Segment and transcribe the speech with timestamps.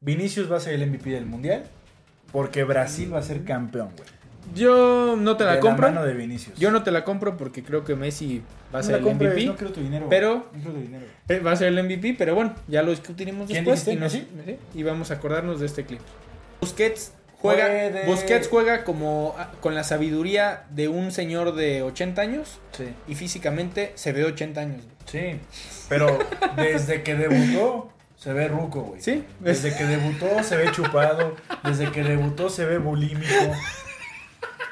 [0.00, 1.64] Vinicius va a ser el MVP del mundial.
[2.32, 4.08] Porque Brasil va a ser campeón, güey.
[4.54, 5.88] Yo no te la De compro.
[5.88, 6.56] mano de Vinicius.
[6.58, 8.40] Yo no te la compro porque creo que Messi
[8.72, 9.46] va a No ser la el compres, MVP.
[9.46, 10.06] No quiero tu dinero.
[10.08, 11.06] pero- No quiero tu dinero.
[11.28, 13.96] Eh, Va a ser el MVP, pero bueno, ya lo discutiremos ¿Quién después.
[13.96, 14.26] Y, sí,
[14.74, 16.00] y vamos a acordarnos de este clip.
[16.60, 22.22] Busquets juega, Puede- Busquets juega como ah, con la sabiduría de un señor de 80
[22.22, 22.84] años Sí.
[23.08, 24.82] y físicamente se ve 80 años.
[24.84, 24.96] güey.
[25.34, 25.40] Sí.
[25.88, 26.16] Pero
[26.56, 29.00] desde que debutó, se ve ruco, güey.
[29.00, 31.36] Sí, Desde que debutó se ve chupado.
[31.64, 33.54] Desde que debutó se ve bulímico.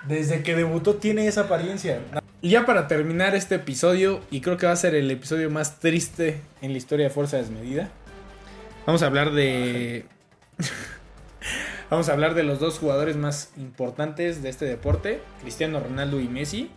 [0.07, 1.99] Desde que debutó tiene esa apariencia.
[2.43, 5.81] Y ya para terminar este episodio, y creo que va a ser el episodio más
[5.81, 7.89] triste en la historia de Fuerza Desmedida,
[8.85, 10.05] vamos a hablar de...
[11.91, 16.29] vamos a hablar de los dos jugadores más importantes de este deporte, Cristiano Ronaldo y
[16.29, 16.71] Messi.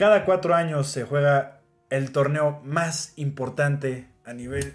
[0.00, 4.74] Cada cuatro años se juega el torneo más importante a nivel,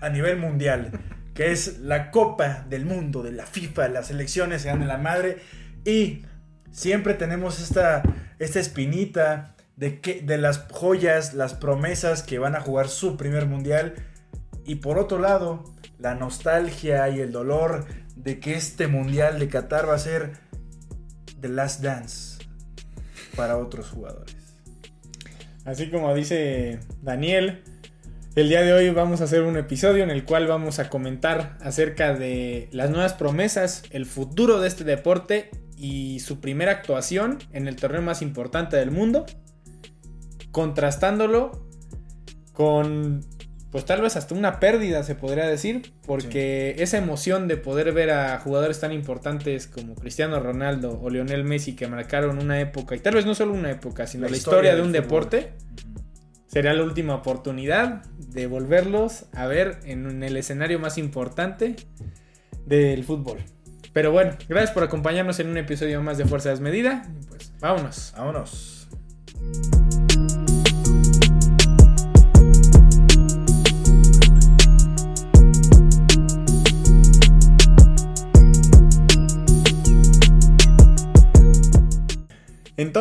[0.00, 0.90] a nivel mundial,
[1.32, 3.86] que es la Copa del Mundo de la FIFA.
[3.86, 5.38] Las selecciones se dan en la madre
[5.84, 6.24] y
[6.72, 8.02] siempre tenemos esta,
[8.40, 13.46] esta espinita de, que, de las joyas, las promesas que van a jugar su primer
[13.46, 13.94] mundial.
[14.64, 15.62] Y por otro lado,
[16.00, 20.32] la nostalgia y el dolor de que este mundial de Qatar va a ser
[21.40, 22.37] The Last Dance
[23.38, 24.36] para otros jugadores.
[25.64, 27.62] Así como dice Daniel,
[28.34, 31.56] el día de hoy vamos a hacer un episodio en el cual vamos a comentar
[31.60, 37.68] acerca de las nuevas promesas, el futuro de este deporte y su primera actuación en
[37.68, 39.24] el torneo más importante del mundo,
[40.50, 41.68] contrastándolo
[42.52, 43.24] con,
[43.70, 48.10] pues tal vez hasta una pérdida se podría decir, porque esa emoción de poder ver
[48.10, 53.00] a jugadores tan importantes como Cristiano Ronaldo o Lionel Messi que marcaron una época, y
[53.00, 55.02] tal vez no solo una época, sino la, historia, de un fútbol.
[55.02, 55.52] deporte,
[56.46, 61.76] será la última oportunidad de volverlos a ver en el escenario más importante
[62.64, 63.38] del fútbol.
[63.92, 67.02] Pero bueno, gracias por acompañarnos en un episodio más de Fuerza Desmedida.
[67.28, 68.14] Pues vámonos.
[68.16, 68.88] Vámonos.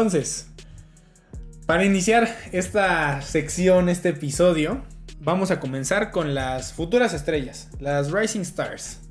[0.08, 0.48] Entonces,
[1.66, 4.86] para iniciar esta sección, este episodio,
[5.20, 9.02] vamos a comenzar con las futuras estrellas, las Rising Stars.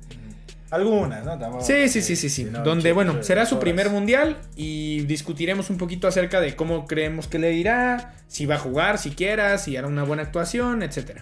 [0.71, 1.37] Algunas, ¿no?
[1.37, 2.45] Tampoco- Sí, sí, sí, sí, sí.
[2.45, 7.37] Donde, bueno, será su primer mundial y discutiremos un poquito acerca de cómo creemos que
[7.37, 11.21] le irá, si va a jugar, siquiera, si hará una buena actuación, etc.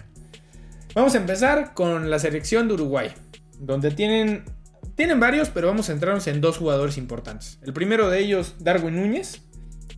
[0.94, 3.12] Vamos a empezar con la selección de Uruguay,
[3.60, 4.44] donde tienen,
[4.96, 7.58] tienen varios, pero vamos a centrarnos en dos jugadores importantes.
[7.62, 9.42] El primero de ellos, Darwin Núñez,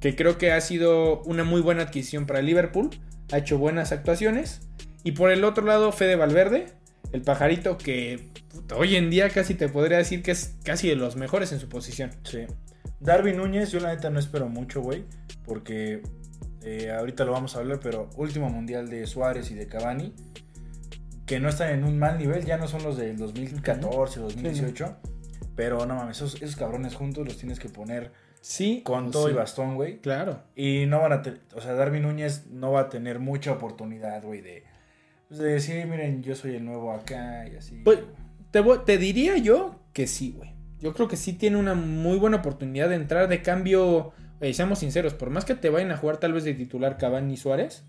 [0.01, 2.91] que creo que ha sido una muy buena adquisición para Liverpool,
[3.33, 4.61] ha hecho buenas actuaciones.
[5.05, 6.67] Y por el otro lado, Fede Valverde,
[7.13, 10.97] el pajarito que puta, hoy en día casi te podría decir que es casi de
[10.97, 12.11] los mejores en su posición.
[12.25, 12.47] Sí.
[13.01, 15.05] Darwin Núñez, yo la neta no espero mucho, güey.
[15.45, 16.03] Porque
[16.63, 20.15] eh, ahorita lo vamos a hablar, pero último mundial de Suárez y de Cavani.
[21.27, 24.97] Que no están en un mal nivel, ya no son los del 2014, 2018.
[25.55, 29.33] Pero no mames, esos, esos cabrones juntos los tienes que poner Sí, con todo sí,
[29.33, 29.99] y bastón, güey.
[29.99, 30.43] Claro.
[30.57, 34.23] Y no van a tener, o sea, Darwin Núñez no va a tener mucha oportunidad,
[34.23, 34.65] güey, de,
[35.29, 37.83] pues, de decir, miren, yo soy el nuevo acá y así.
[37.85, 38.01] Pues,
[38.51, 40.55] te, diría yo que sí, güey.
[40.81, 44.13] Yo creo que sí tiene una muy buena oportunidad de entrar de cambio.
[44.41, 47.35] oye, seamos sinceros, por más que te vayan a jugar tal vez de titular Cavani
[47.35, 47.85] y Suárez,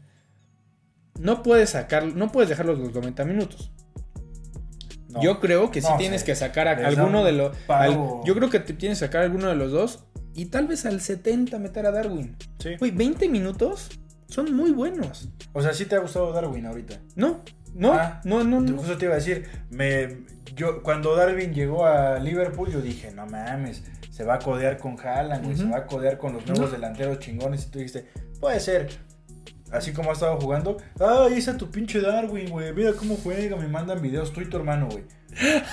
[1.20, 3.72] no puedes sacar, no puedes dejarlos los 90 minutos.
[5.10, 5.22] No.
[5.22, 7.56] Yo creo que sí No, tienes que sacar a alguno de los.
[7.68, 8.22] pago.
[8.26, 10.06] Yo creo que te tienes que sacar a alguno de los dos
[10.36, 12.36] y tal vez al 70 meter a Darwin.
[12.60, 12.76] Sí.
[12.78, 13.90] Güey, 20 minutos
[14.28, 15.30] son muy buenos.
[15.54, 16.96] O sea, sí te ha gustado Darwin ahorita.
[17.16, 17.42] No,
[17.74, 18.78] no, Ah, no, no, no.
[18.78, 20.26] Justo te iba a decir, me,
[20.56, 24.96] yo, cuando Darwin llegó a Liverpool, yo dije, no mames, se va a codear con
[25.00, 25.58] Haaland, Ujú.
[25.58, 26.72] se va a codear con los nuevos No.
[26.72, 27.66] delanteros chingones.
[27.66, 28.06] Y tú dijiste,
[28.40, 28.90] puede ser.
[29.72, 33.68] Así como ha estado jugando, ay, esa tu pinche Darwin, güey, mira cómo juega, me
[33.68, 35.04] mandan videos, tú y tu hermano, güey.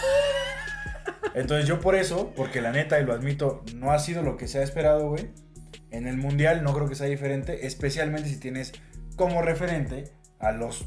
[1.34, 4.48] Entonces yo por eso, porque la neta, y lo admito, no ha sido lo que
[4.48, 5.30] se ha esperado, güey.
[5.90, 8.72] En el Mundial no creo que sea diferente, especialmente si tienes
[9.16, 10.86] como referente a los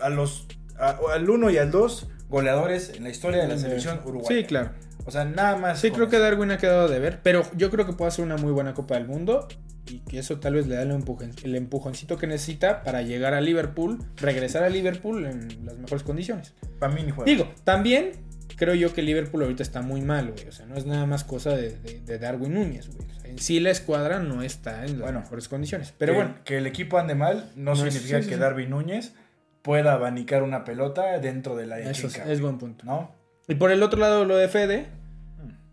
[0.00, 0.46] a los
[0.78, 4.28] a- al 1 y al 2 goleadores en la historia de la selección uruguaya.
[4.36, 4.70] Sí, claro.
[5.06, 5.80] O sea, nada más.
[5.80, 6.18] Sí, creo que.
[6.18, 8.94] Darwin ha quedado de ver, pero yo creo que puede hacer una muy buena Copa
[8.94, 9.46] del Mundo
[9.86, 13.34] y que eso tal vez le da el, empuje- el empujoncito que necesita para llegar
[13.34, 16.54] a Liverpool, regresar a Liverpool en las mejores condiciones.
[16.80, 17.30] para mí ni juega.
[17.30, 18.12] Digo, también
[18.56, 20.48] creo yo que Liverpool ahorita está muy mal, güey.
[20.48, 23.08] O sea, no es nada más cosa de, de- de Darwin Núñez, güey.
[23.16, 25.94] O sea, en sí la escuadra no está en las Bueno, mejores condiciones.
[25.96, 28.36] Pero que, bueno, que el equipo ande mal no, No es- significa sí, sí, que.
[28.38, 29.12] Darby Núñez
[29.62, 32.30] pueda abanicar una pelota dentro del área eso es, chica.
[32.30, 32.84] es buen punto.
[32.86, 33.14] ¿No?
[33.48, 34.88] Y por el otro lado, lo de Fede,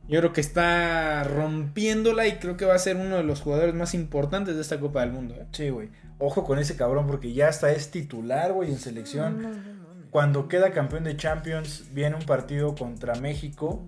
[0.08, 3.74] yo creo que está rompiéndola y creo que va a ser uno de los jugadores
[3.74, 5.36] más importantes de esta Copa del Mundo.
[5.36, 5.48] ¿eh?
[5.52, 5.90] Sí, güey.
[6.20, 9.82] Ojo con ese cabrón porque ya hasta es titular, güey, en selección.
[10.12, 13.88] Cuando queda campeón de Champions, viene un partido contra México.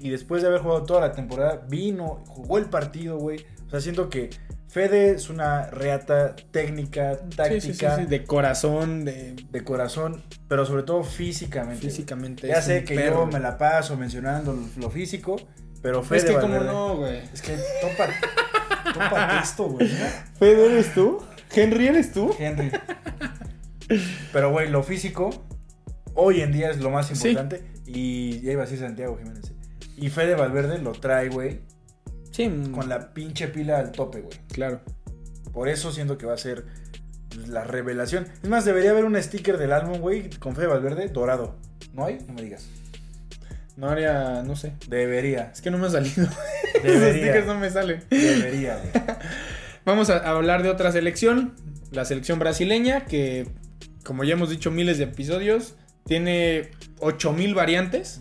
[0.00, 3.46] Y después de haber jugado toda la temporada, vino, jugó el partido, güey.
[3.66, 4.30] O sea, siento que
[4.70, 10.64] Fede es una reata técnica, táctica, Sí, sí, sí, de corazón, de de corazón, pero
[10.64, 11.80] sobre todo físicamente.
[11.88, 12.46] físicamente.
[12.46, 13.24] Ya sé que perro.
[13.24, 15.36] yo me la paso mencionando lo, lo físico,
[15.82, 17.18] pero Fede Es que como no, güey.
[17.32, 18.08] Es que topa,
[18.94, 19.88] topa esto, güey.
[19.88, 20.06] ¿no?
[20.38, 21.20] Fede, ¿eres tú?
[21.52, 22.32] ¿Henry eres tú?
[22.38, 22.70] Henry.
[24.32, 25.30] Pero, güey, lo físico
[26.14, 27.64] hoy en día es lo más importante.
[27.86, 29.52] Y ya iba a decir Santiago Jiménez.
[29.96, 31.60] Y Fede Valverde lo trae, güey,
[32.30, 34.38] Sí, con la pinche pila al tope, güey.
[34.52, 34.80] claro.
[35.52, 36.64] Por eso siento que va a ser
[37.48, 38.26] la revelación.
[38.42, 41.56] Es más, debería haber un sticker del álbum, güey, con Fede Valverde dorado.
[41.92, 42.18] ¿No hay?
[42.28, 42.66] No me digas.
[43.76, 44.74] No haría, no sé.
[44.88, 45.50] Debería.
[45.52, 46.22] Es que no me ha salido.
[46.74, 47.22] Esos Debería.
[47.24, 48.04] stickers no me salen.
[48.10, 48.90] Debería, güey.
[49.84, 51.54] Vamos a hablar de otra selección,
[51.90, 53.48] la selección brasileña, que
[54.04, 55.74] como ya hemos dicho miles de episodios,
[56.04, 58.20] tiene 8000 variantes,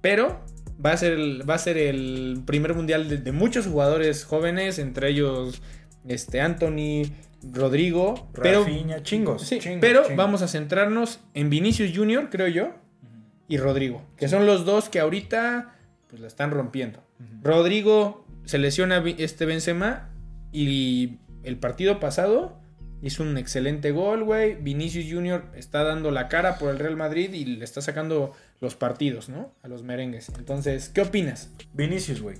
[0.00, 0.40] pero
[0.84, 4.78] va a ser el, va a ser el primer mundial de, de muchos jugadores jóvenes,
[4.78, 5.62] entre ellos
[6.06, 7.04] este Anthony,
[7.42, 9.42] Rodrigo, pero Rafinha, chingos.
[9.42, 10.16] sí, chingos, pero chingos.
[10.16, 12.74] vamos a centrarnos en Vinicius Junior, creo yo,
[13.48, 15.76] y Rodrigo, que son los dos que ahorita
[16.08, 17.02] pues la están rompiendo.
[17.42, 20.10] Rodrigo se lesiona este Benzema
[20.52, 22.60] y el partido pasado
[23.02, 24.54] hizo un excelente gol, güey.
[24.54, 28.32] Vinicius Junior está dando la cara por el Real Madrid y le está sacando
[28.62, 29.54] los partidos, ¿no?
[29.62, 30.30] A los merengues.
[30.38, 31.50] Entonces, ¿qué opinas?
[31.74, 32.38] Vinicius, güey.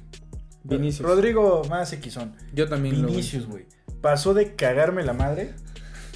[0.65, 1.07] Vinicius.
[1.07, 2.35] Rodrigo más Xon.
[2.55, 3.67] Yo también lo- Vinicius, güey.
[4.01, 5.51] Pasó de cagarme la madre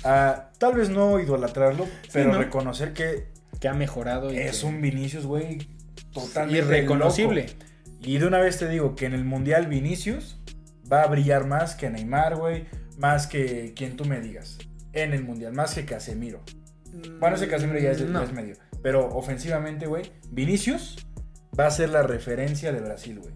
[0.04, 2.38] a tal vez no idolatrarlo, pero ¿no?
[2.38, 3.26] reconocer que
[3.60, 5.66] que ha mejorado y es que- un Vinicius, güey,
[6.12, 7.42] totalmente irreconocible.
[7.48, 7.54] loco.
[8.02, 10.38] Y de una vez te digo que en el Mundial Vinicius
[10.92, 12.66] va a brillar más que Neymar, güey,
[12.98, 14.58] más que quien tú me digas.
[14.92, 16.42] En el Mundial, más que Casemiro.
[17.18, 18.20] Bueno, ese Casemiro ya es, No.
[18.20, 18.54] ya es medio.
[18.82, 21.06] Pero ofensivamente, güey, Vinicius
[21.58, 23.34] va a ser la referencia de Brasil, güey.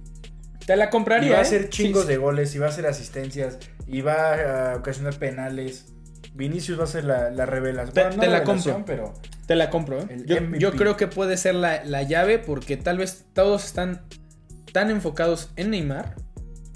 [0.66, 1.30] Te la Y compraría.
[1.32, 1.42] va a ¿eh?
[1.42, 5.86] hacer chingos Sí, de goles, y va a hacer asistencias, y va a ocasionar penales.
[6.34, 7.92] Vinicius va a ser la, la revelación.
[7.94, 8.82] Te- Bueno, no te la compro.
[8.86, 9.14] pero
[9.46, 10.22] Te la compro, ¿eh?
[10.26, 14.02] Yo, yo creo que puede ser la, la llave porque tal vez todos están
[14.72, 16.14] tan enfocados en Neymar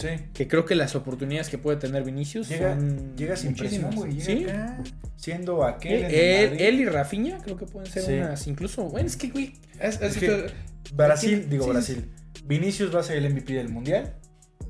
[0.05, 0.25] sí.
[0.33, 3.97] que creo que las oportunidades que puede tener Vinicius Llega, son llega sin presión, muchísimas.
[3.97, 4.13] güey.
[4.21, 4.45] Llega Sí.
[4.45, 4.83] acá,
[5.17, 6.05] siendo aquel.
[6.05, 8.13] Él, y Rafinha creo que pueden ser Sí.
[8.15, 8.85] unas incluso.
[8.85, 9.55] Bueno, es que, güey.
[9.81, 10.47] es- es- Es que
[10.95, 12.09] Brasil, digo sí, Brasil.
[12.45, 14.15] Vinicius va a ser el MVP del mundial.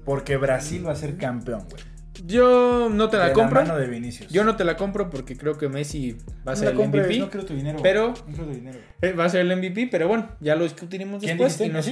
[0.05, 1.83] Porque Brasil va a ser campeón, güey.
[2.27, 3.61] Yo no te la de compro.
[3.61, 4.31] La mano de Vinicius.
[4.31, 6.13] Yo no te la compro porque creo que Messi
[6.47, 7.19] va a No ser el MVP.
[7.19, 7.81] No quiero tu dinero.
[7.83, 8.79] pero- No quiero tu dinero.
[9.03, 11.69] Eh, Va a ser el MVP, pero bueno, ya lo discutiremos ¿Quién después.
[11.69, 11.91] Y, nos-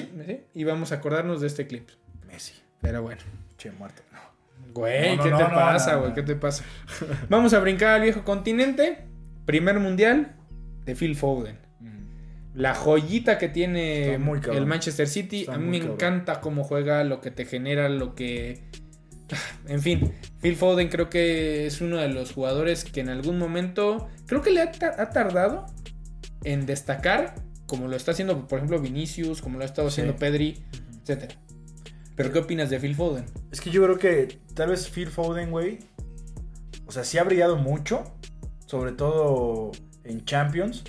[0.54, 1.88] y vamos a acordarnos de este clip.
[2.28, 2.52] Messi.
[2.82, 3.20] Pero bueno.
[3.56, 4.02] Che, muerto.
[4.12, 4.18] No.
[4.74, 6.12] Güey, No, no, ¿qué no, te pasa, güey?
[6.14, 6.64] ¿Qué te pasa?
[7.28, 9.06] Vamos a brincar al viejo continente.
[9.46, 10.34] Primer mundial
[10.84, 11.58] de Phil Foden.
[11.80, 12.06] Mm.
[12.54, 15.40] La joyita que tiene muy el Manchester City.
[15.40, 15.94] Está a mí me cabrón.
[15.96, 18.62] encanta cómo juega, lo que te genera, lo que...
[19.68, 24.08] En fin, Phil Foden creo que es uno de los jugadores que en algún momento...
[24.26, 25.66] Creo que le ha, ta- ha tardado
[26.44, 27.34] en destacar,
[27.66, 30.18] como lo está haciendo, por ejemplo, Vinicius, como lo ha estado haciendo Sí.
[30.18, 30.64] Pedri,
[31.06, 31.32] etc.
[32.16, 33.24] Pero ¿qué opinas de Phil Foden?
[33.50, 35.78] Es que yo creo que tal vez Phil Foden, güey.
[36.86, 38.04] O sea, sí ha brillado mucho.
[38.66, 39.72] Sobre todo
[40.04, 40.84] en Champions.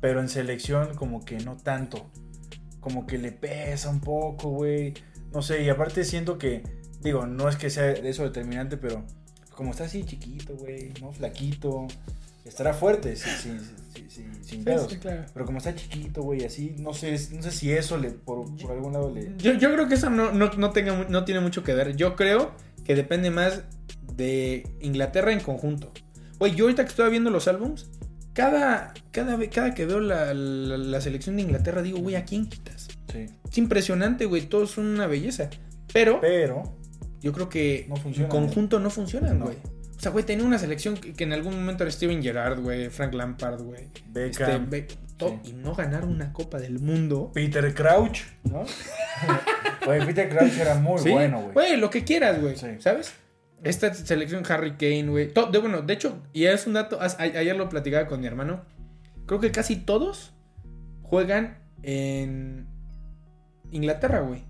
[0.00, 2.10] Pero en selección, como que no tanto.
[2.80, 4.94] Como que le pesa un poco, güey.
[5.32, 6.62] No sé, y aparte siento que.
[7.00, 9.04] Digo, no es que sea eso determinante, pero.
[9.54, 11.12] Como está así chiquito, güey, ¿no?
[11.12, 11.88] Flaquito.
[12.48, 13.50] Estará fuerte, sí, sí,
[13.94, 14.92] sí, sí, sin pedos.
[14.96, 15.24] claro.
[15.32, 18.72] Pero como está chiquito, güey, así, no sé, no sé si eso le, por, por
[18.72, 19.34] algún lado le.
[19.38, 21.94] Yo, yo creo que eso no, no, no tenga, no tiene mucho que ver.
[21.96, 22.52] Yo creo
[22.84, 23.62] que depende más
[24.14, 25.92] de Inglaterra en conjunto.
[26.38, 27.90] Güey, yo ahorita que estoy viendo los álbums,
[28.32, 32.48] cada, cada, cada que veo la, la- la selección de Inglaterra, digo, güey, ¿a quién
[32.48, 32.88] quitas?
[33.12, 33.26] Sí.
[33.50, 35.50] Es impresionante, güey, todos son una belleza.
[35.92, 36.76] Pero Pero.
[37.20, 39.50] yo creo que No en conjunto no funcionan, No.
[39.98, 42.88] O sea, güey, tenía una selección que, que en algún momento era Steven Gerrard, güey,
[42.88, 43.82] Frank Lampard, güey.
[43.84, 44.70] Este, Beckham.
[44.70, 44.86] Be-
[45.18, 45.26] Sí.
[45.46, 47.32] Y no ganar una Copa del Mundo.
[47.34, 48.62] Peter Crouch, ¿no?
[49.84, 51.52] Güey, Peter Crouch era muy Sí, bueno, güey.
[51.54, 52.54] Güey, lo que quieras, güey.
[52.56, 52.68] Sí.
[52.78, 53.14] ¿Sabes?
[53.64, 55.32] Esta selección Harry Kane, güey.
[55.32, 58.64] de- Bueno, de hecho, y es un dato, a- ayer lo platicaba con mi hermano.
[59.26, 60.34] Creo que casi todos
[61.02, 62.68] juegan en
[63.72, 64.44] Inglaterra, güey.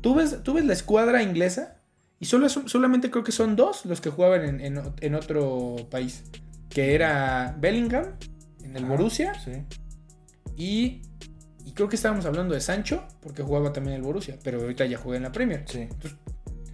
[0.00, 1.79] Tú ves, tú ves la escuadra inglesa
[2.20, 6.24] Y solo solamente creo que son dos los que jugaban en, en- en otro país.
[6.68, 8.04] Que era Bellingham
[8.62, 9.52] en el Borussia Sí.
[10.56, 11.02] y,
[11.64, 14.84] y creo que estábamos hablando de Sancho porque jugaba también en el Borussia, pero ahorita
[14.86, 15.64] ya juega en la Premier.
[15.66, 15.88] Sí.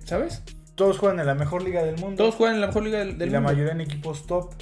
[0.05, 0.43] ¿Sabes?
[0.75, 2.17] Todos juegan en la mejor liga del mundo.
[2.17, 3.53] Todos juegan en la mejor liga del, y del la mundo.
[3.55, 4.53] mayoría en equipos top.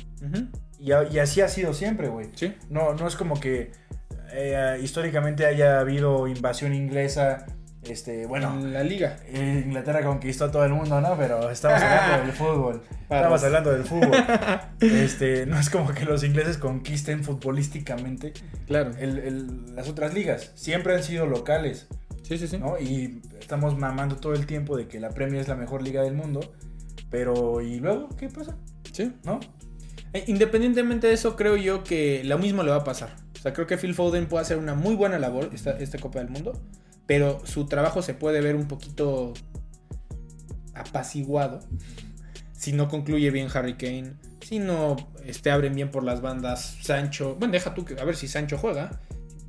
[0.79, 2.29] Y, a- y así ha sido siempre, güey.
[2.35, 2.55] Sí.
[2.71, 3.73] No, no es como que
[4.33, 7.47] eh, históricamente haya habido invasión inglesa.
[7.89, 9.19] Este, bueno, En la liga.
[9.27, 11.17] eh, Inglaterra conquistó a todo el mundo, ¿no?
[11.17, 12.83] Pero estamos hablando del fútbol.
[13.03, 14.11] Estamos hablando del fútbol.
[14.81, 18.33] Este, no es como que los ingleses conquisten futbolísticamente
[18.67, 18.91] Claro.
[18.99, 20.53] el- el- las otras ligas.
[20.55, 21.87] Siempre han sido locales,
[22.23, 22.57] Sí, sí, sí.
[22.59, 22.79] ¿no?
[22.79, 26.15] Y estamos mamando todo el tiempo de que la Premier es la mejor liga del
[26.15, 26.41] mundo.
[27.11, 28.57] Pero, ¿y luego qué pasa?
[28.93, 29.13] Sí.
[29.25, 29.41] ¿No?
[30.15, 33.15] Eh, Independientemente de eso, creo yo que lo mismo le va a pasar.
[33.39, 36.19] O sea, creo que Phil Foden puede hacer una muy buena labor esta, esta Copa
[36.21, 36.59] del Mundo,
[37.07, 39.33] pero su trabajo se puede ver un poquito
[40.75, 41.61] apaciguado
[42.53, 47.37] si no concluye bien Harry Kane, si no este, abren bien por las bandas Sancho.
[47.39, 49.01] Bueno, deja tú que a ver si Sancho juega.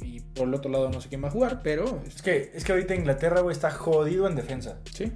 [0.01, 2.65] Y por el otro lado no sé quién va a jugar, pero Es que, es
[2.65, 4.79] que ahorita Inglaterra, güey, está jodido en defensa.
[4.91, 5.11] sí.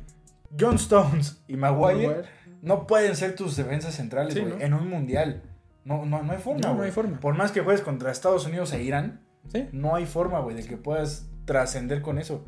[0.60, 2.29] John Stones y Maguire Maguire.
[2.63, 4.62] no pueden ser tus defensas centrales, Sí, güey, ¿no?
[4.62, 5.43] en un mundial.
[5.86, 7.19] No, no, no hay forma, No, hay forma.
[7.19, 9.67] Por más que juegues contra Estados Unidos e Irán, Sí.
[9.74, 12.46] no hay forma, güey, de que puedas trascender con eso.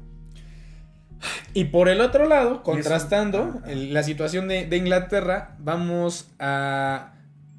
[1.56, 7.14] Y por el otro lado, contrastando el- la situación de, de Inglaterra, vamos a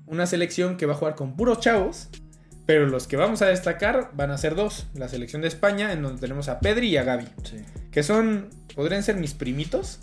[0.07, 2.09] una selección que va a jugar con puros chavos,
[2.65, 4.87] pero los que vamos a destacar van a ser dos.
[4.95, 7.57] La selección de España, en donde tenemos a Pedri y a Gaby, Sí.
[7.91, 9.99] que son, podrían ser mis primitos,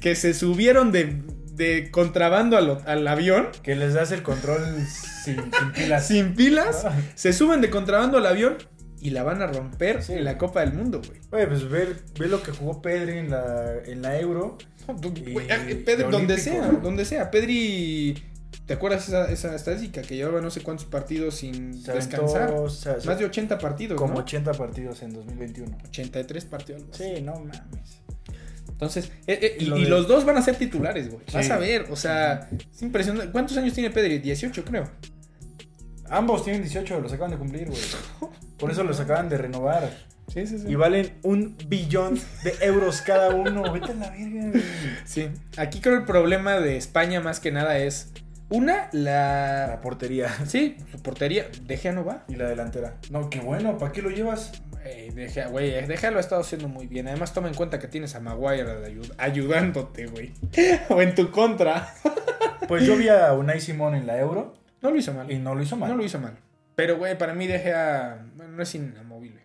[0.00, 1.22] que se subieron de,
[1.54, 4.60] de contrabando al, al avión, Que les das el control
[5.24, 6.06] sin, sin pilas.
[6.06, 6.92] sin pilas, Ah.
[7.14, 8.56] se suben de contrabando al avión
[9.02, 10.12] y la van a romper Sí.
[10.14, 11.20] en la Copa del Mundo, güey.
[11.30, 14.56] Güey, pues ver, ver lo que jugó Pedri en la, en la Euro.
[15.14, 16.78] Y- eh, Pedri, donde sea, ¿no?
[16.78, 17.30] donde sea.
[17.30, 18.22] Pedri,
[18.66, 20.02] ¿te acuerdas esa, esa estadística?
[20.02, 22.54] Que llevaba no sé cuántos partidos sin Se aventó, descansar.
[22.54, 24.20] o sea, Más de 80 partidos, como ¿no?
[24.20, 25.78] 80 partidos en 2021.
[25.88, 26.82] 83 partidos.
[26.92, 28.00] Sí, no mames.
[28.68, 31.22] Entonces, eh, eh, y, Lo y de- los dos van a ser titulares, güey.
[31.28, 31.34] Sí.
[31.36, 33.30] Vas a ver, o sea, es impresionante.
[33.30, 34.18] ¿Cuántos años tiene Pedri?
[34.18, 34.90] 18, creo.
[36.08, 37.80] Ambos tienen 18, los acaban de cumplir, güey.
[38.62, 39.90] Por eso los acaban de renovar.
[40.28, 40.68] Sí, sí, sí.
[40.68, 42.14] Y valen un billón
[42.44, 43.72] de euros cada uno.
[43.72, 44.60] Vete a la verga.
[45.04, 45.30] Sí.
[45.56, 48.12] Aquí creo el problema de España más que nada es,
[48.48, 49.80] una, La la...
[49.80, 51.46] portería Sí, su portería.
[51.64, 52.24] De Gea no va.
[52.28, 52.98] y la delantera.
[53.10, 54.52] No, qué bueno, ¿para qué lo llevas?
[54.70, 57.08] Güey, De Gea, güey, De Gea lo ha estado haciendo muy bien.
[57.08, 60.34] Además, toma en cuenta que tienes a Maguire de ayudándote, güey.
[60.88, 61.92] o en tu contra.
[62.68, 65.28] Pues yo vi a Unai Simón en la Euro No lo hizo mal.
[65.32, 65.90] y no lo hizo mal.
[65.90, 66.36] No lo hizo mal.
[66.82, 69.40] Pero, güey, para mí De Gea bueno, no es inamovible.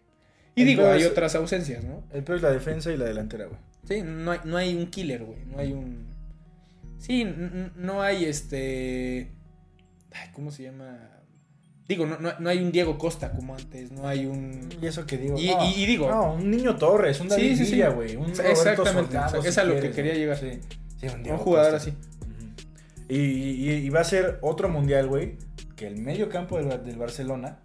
[0.55, 2.03] Y digo, hay otras ausencias, ¿no?
[2.11, 3.59] El peor es la defensa y la delantera, güey.
[3.87, 5.45] Sí, no hay, no hay un killer, güey.
[5.45, 6.07] No hay un.
[6.97, 7.23] Sí,
[7.75, 9.29] no hay este.
[10.11, 11.11] Ay, ¿Cómo se llama?
[11.87, 13.91] Digo, no, no, no hay un Diego Costa como antes.
[13.91, 14.67] No hay un.
[14.81, 15.37] Y eso que digo.
[15.37, 17.71] Y- no, y- y digo- No, un niño Torres, un David Sí, sí, sí.
[17.73, 18.15] Villa, güey.
[18.15, 20.37] Un Exactamente, Soldado, es si a lo que quería llegar.
[20.39, 20.59] Sí,
[20.99, 21.91] sí, un, Un jugador Costa.
[21.91, 21.97] así.
[23.09, 25.37] Y- y va a ser otro mundial, güey.
[25.77, 27.59] Que el medio campo del, del Barcelona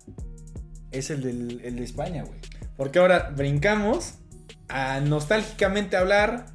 [0.92, 2.38] es el, del, el de España, güey.
[2.76, 4.14] Porque ahora brincamos
[4.69, 6.47] a nostálgicamente hablar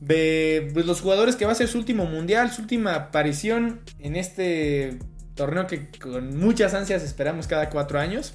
[0.00, 4.16] de pues, los jugadores que va a ser su último mundial, su última aparición en
[4.16, 4.98] este
[5.34, 8.34] torneo que con muchas ansias esperamos cada cuatro años,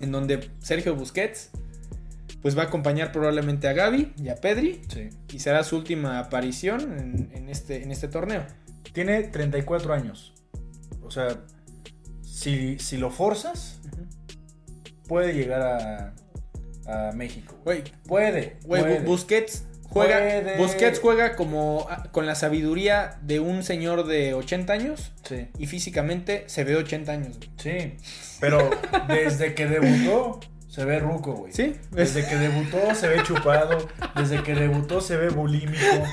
[0.00, 1.50] en donde Sergio Busquets
[2.42, 5.08] pues va a acompañar probablemente a Gaby y a Pedri Sí.
[5.32, 8.46] y será su última aparición en, en este, en este torneo.
[8.92, 10.34] Tiene 34 años.
[11.08, 11.36] O sea,
[12.22, 13.80] si, si lo forzas,
[15.06, 15.62] puede llegar
[16.86, 17.56] a, a México.
[17.64, 18.56] Güey, Puede.
[18.64, 19.00] Güey, puede.
[19.00, 20.56] Busquets juega, Puede.
[20.58, 25.48] Busquets juega como ah, con la sabiduría de un señor de 80 años Sí.
[25.58, 27.36] y físicamente se ve 80 años.
[27.38, 27.50] güey.
[27.56, 27.96] Sí.
[28.40, 28.70] Pero
[29.08, 31.52] desde que debutó, se ve ruco, güey.
[31.52, 31.74] ¿Sí?
[31.90, 33.88] Desde que debutó se ve chupado.
[34.14, 36.04] Desde que debutó se ve bulímico.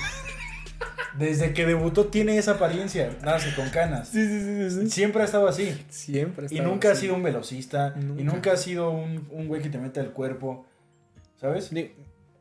[1.18, 3.10] Desde que debutó tiene esa apariencia.
[3.24, 4.10] Nace con canas.
[4.10, 5.76] Sí, sí, sí, Siempre ha estado así.
[5.90, 6.48] Siempre.
[6.50, 7.94] Y estaba nunca ha sido un velocista.
[8.18, 8.52] Y Nunca.
[8.54, 10.66] ha sido un, un güey que te mete al cuerpo.
[11.40, 11.72] ¿Sabes?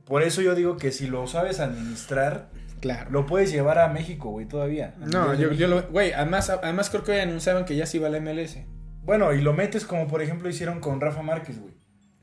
[0.04, 2.48] Por eso yo digo que si lo sabes administrar,
[2.80, 3.10] Claro.
[3.10, 4.94] lo puedes llevar a México, güey, todavía.
[5.02, 5.82] A no, yo, lo.
[5.88, 8.58] Güey, además, además creo que hoy anunciaban que ya se iba al MLS.
[9.02, 11.74] Bueno, y lo metes como por ejemplo hicieron con Rafa Márquez, güey.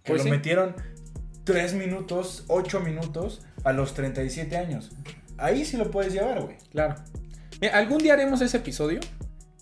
[0.03, 0.29] Que Pues lo sí.
[0.31, 0.75] metieron
[1.43, 4.91] 3 minutos, 8 minutos a los 37 años.
[5.41, 6.55] Ahí sí lo puedes llevar, güey.
[6.71, 6.95] Claro.
[7.59, 8.99] Mira, algún día haremos ese episodio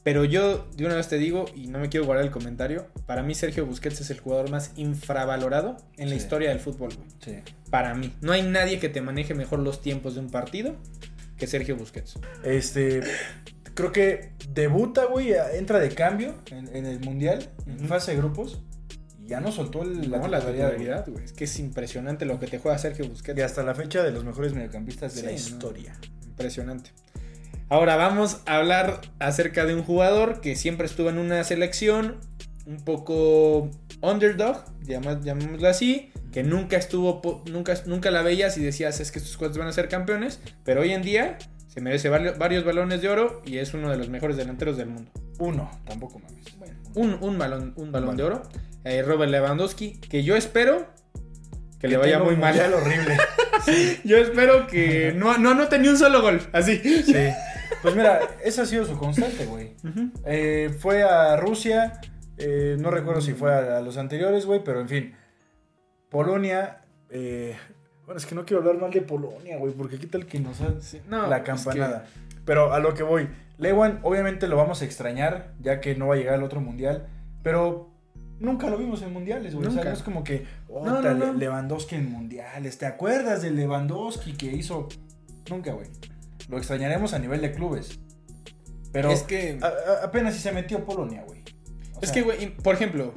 [0.04, 3.22] Pero yo de una vez te digo, y no me quiero guardar el comentario, para
[3.22, 6.22] mí Sergio Busquets es el jugador más infravalorado en la Sí.
[6.22, 7.08] historia del fútbol, güey.
[7.24, 7.36] Sí.
[7.70, 8.16] Para mí.
[8.22, 10.78] No hay nadie que te maneje mejor los tiempos de un partido
[11.38, 12.18] que Sergio Busquets.
[12.44, 13.02] Este,
[13.76, 18.62] creo que debuta, güey, entra de cambio en, en el Mundial, en fase de grupos,
[19.30, 21.24] ya no soltó el- No, la titularidad, güey.
[21.24, 23.38] Es que es impresionante lo que te juega Sergio Busquets.
[23.38, 25.38] Y hasta la fecha de los mejores mediocampistas de Sí, la no.
[25.38, 25.96] historia.
[26.26, 26.92] Impresionante.
[27.70, 32.18] Ahora vamos a hablar acerca de un jugador que siempre estuvo en una selección
[32.66, 33.70] un poco
[34.02, 37.22] underdog, llamémoslo así, que nunca estuvo,
[37.52, 40.82] nunca, nunca la veías y decías es que estos cuates van a ser campeones, pero
[40.82, 44.10] hoy en día se merece vari- varios balones de oro y es uno de los
[44.10, 45.12] mejores delanteros del mundo.
[45.40, 46.46] Uno, tampoco mames.
[46.58, 48.18] Bueno, un, un balón, un balón balón.
[48.18, 48.42] de oro.
[48.84, 50.88] Eh, Robert Lewandowski, que yo espero
[51.80, 52.58] que, le vaya muy mal.
[52.74, 53.18] horrible.
[54.06, 56.78] Yo espero que no, no anote ni un solo gol, así.
[57.04, 57.14] Sí.
[57.82, 59.76] Pues mira, esa ha sido su constante, güey.
[60.26, 62.00] Eh, fue a Rusia,
[62.38, 65.16] eh, no recuerdo si fue a, a los anteriores, güey, pero en fin.
[66.10, 67.56] Polonia, eh,
[68.06, 70.62] bueno, es que no quiero hablar mal de Polonia, güey, porque qué tal que nos
[70.62, 72.06] ha- Sí, no, la es que- campanada.
[72.46, 76.16] Pero a lo que voy, Lewan obviamente lo vamos a extrañar, ya que no va
[76.16, 77.08] a llegar al otro mundial,
[77.44, 77.89] pero
[78.40, 79.68] nunca lo vimos en mundiales, güey.
[79.68, 81.34] O sea, no es como que, oh, No, no, no.
[81.34, 84.88] Lewandowski en mundiales, ¿te acuerdas de Lewandowski que hizo?
[85.50, 85.88] Nunca, güey.
[86.48, 88.00] Lo extrañaremos a nivel de clubes.
[88.92, 89.60] Pero es que.
[89.62, 91.42] a- a- apenas si se metió Polonia, güey.
[91.96, 93.14] O Es sea, que, güey, por ejemplo,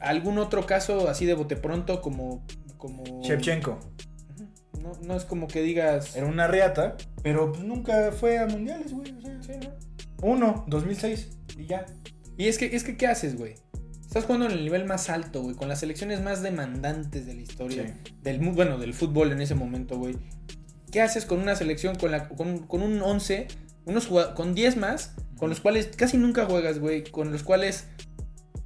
[0.00, 2.44] algún otro caso así de bote pronto como.
[2.76, 3.78] como Shevchenko.
[4.80, 6.16] No, no es como que digas.
[6.16, 9.12] era una reata, pero pues, nunca fue a mundiales, güey.
[9.16, 9.70] O sea, Sí, ¿no?
[10.22, 11.84] uno, 2006, y ya.
[12.36, 13.56] Y es que, es que, ¿qué haces, güey?
[14.08, 17.42] Estás jugando en el nivel más alto, güey, con las selecciones más demandantes de la
[17.42, 17.94] historia.
[18.06, 18.14] Sí.
[18.22, 20.16] Del, bueno, del fútbol en ese momento, güey.
[20.90, 23.48] ¿Qué haces con una selección con, la, con, con un 11,
[23.84, 27.04] unos con 10 más, con los cuales casi nunca juegas, güey?
[27.04, 27.84] Con los cuales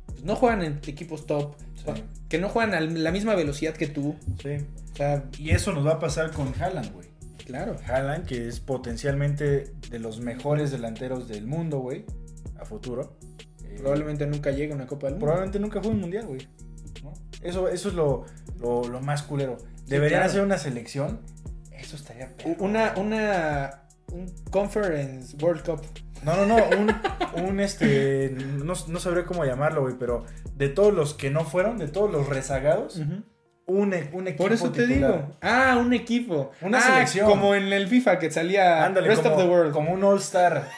[0.07, 1.91] pues, no juegan en equipos top, Sí.
[2.29, 4.15] que no juegan a la misma velocidad que tú.
[4.41, 4.59] Sí.
[4.93, 7.09] O sea, Y eso nos va a pasar con Haaland, güey.
[7.45, 7.77] claro.
[7.85, 12.05] Haaland, que es potencialmente de los mejores delanteros del mundo, güey,
[12.61, 13.17] a futuro.
[13.79, 15.27] Probablemente nunca llegue a una Copa del Mundo.
[15.27, 16.49] probablemente nunca fue un mundial, güey.
[17.03, 17.13] ¿no?
[17.43, 18.25] Eso, eso es lo,
[18.61, 19.57] lo, lo más culero.
[19.87, 20.31] Deberían claro.
[20.31, 21.21] hacer una selección.
[21.73, 22.55] Eso estaría perro.
[22.61, 23.83] Una, una,
[24.13, 25.81] un Conference World Cup.
[26.25, 30.95] No, no, no, un, un este, no, no sabría cómo llamarlo, güey, pero de todos
[30.95, 33.03] los que no fueron, de todos los rezagados,
[33.67, 35.13] un, e- un equipo Por eso te titular.
[35.13, 35.37] digo.
[35.41, 36.53] Ah, un equipo.
[36.63, 37.29] Una Ah, selección.
[37.29, 39.73] Como en el FIFA que salía Ándale, Rest como, of the World.
[39.73, 40.69] como un All-Star,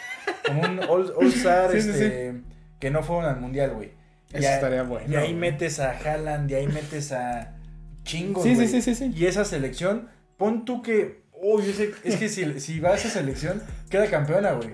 [0.47, 2.41] como un All- All-Star, Sí, sí, este,
[2.85, 3.93] que no fueron al Mundial, güey.
[4.31, 5.35] Eso a- estaría bueno, Y ahí güey.
[5.35, 7.57] metes a Haaland, y ahí metes a
[8.03, 8.69] chingos, Sí, sí, güey.
[8.69, 9.11] sí, sí, sí.
[9.17, 13.09] Y esa selección, pon tú que, uy, ese- es que si, si va a esa
[13.09, 14.69] selección, queda campeona, güey,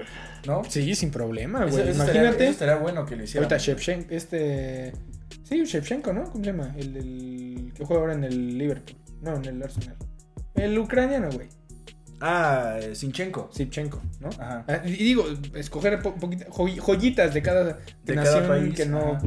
[0.45, 0.65] ¿no?
[0.65, 1.69] Sí, sin problema, güey.
[1.83, 2.43] eso estaría- Imagínate.
[2.45, 3.45] eso estaría bueno que lo hicieran.
[3.45, 4.93] Ahorita Shevchenko, este...
[5.45, 6.25] Sí, Shevchenko, ¿no?
[6.25, 6.75] ¿Cómo se llama?
[6.77, 8.97] El, el que juega ahora en el Liverpool.
[9.23, 9.97] No, en el Arsenal.
[10.57, 11.49] El ucraniano, güey.
[12.21, 13.51] Ah, Sinchenko.
[13.55, 14.29] Shevchenko, ¿no?
[14.39, 14.65] Ajá.
[14.69, 18.75] Ah, Y digo, escoger po- joy- joyitas de cada De nación cada país.
[18.75, 19.23] que no ajá.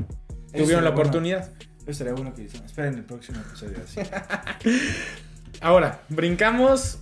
[0.53, 1.01] Tuvieron la bueno.
[1.01, 1.51] oportunidad.
[1.81, 2.65] Eso estaría bueno que hicieran.
[2.67, 3.77] Esperen el próximo episodio.
[3.83, 3.99] así.
[5.61, 6.99] Ahora, brincamos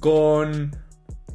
[0.00, 0.76] con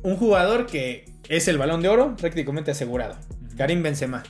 [0.04, 3.16] un jugador que es el balón de oro prácticamente asegurado.
[3.58, 4.24] Karim Benzema.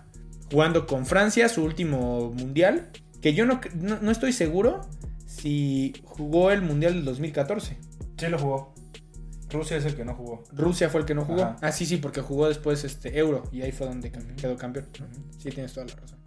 [0.52, 2.90] Jugando con Francia, su último mundial.
[3.22, 4.88] Que yo no, no, no estoy seguro
[5.26, 7.78] si jugó el mundial del 2014.
[8.18, 8.74] Sí lo jugó.
[9.50, 10.44] Rusia es el que no jugó.
[10.52, 11.44] Rusia fue el que no jugó.
[11.44, 11.58] Ajá.
[11.62, 13.44] Ah, sí, sí, porque jugó después este Euro.
[13.52, 14.88] Y ahí fue donde quedó campeón.
[15.38, 16.18] Sí, tienes toda la razón.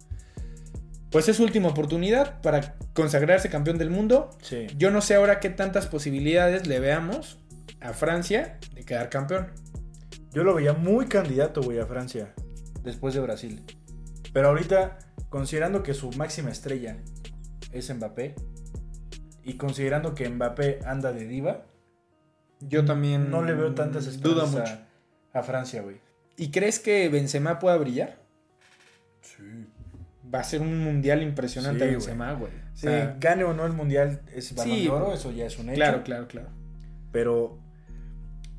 [1.11, 4.29] Pues es su última oportunidad para consagrarse campeón del mundo.
[4.41, 4.67] Sí.
[4.77, 7.39] Yo no sé ahora qué tantas posibilidades le veamos
[7.81, 9.51] a Francia de quedar campeón.
[10.31, 12.33] Yo lo veía muy candidato, güey, a Francia.
[12.81, 13.63] Después de Brasil.
[14.33, 14.97] Pero ahorita,
[15.29, 16.97] considerando que su máxima estrella
[17.73, 18.35] es Mbappé.
[19.43, 21.65] Y considerando que Mbappé anda de diva.
[22.61, 24.79] Yo también No le veo tantas esperanzas mucho.
[25.33, 25.97] a, a Francia, güey.
[26.37, 28.17] ¿Y crees que Benzema pueda brillar?
[29.21, 29.67] Sí.
[30.33, 32.51] Va a ser un mundial impresionante Sí, a Benzema, güey.
[32.51, 35.45] O Sí, sea, gane o no el mundial es balón Sí, de oro, eso ya
[35.45, 35.75] es un hecho.
[35.75, 36.49] claro, claro, claro.
[37.11, 37.59] Pero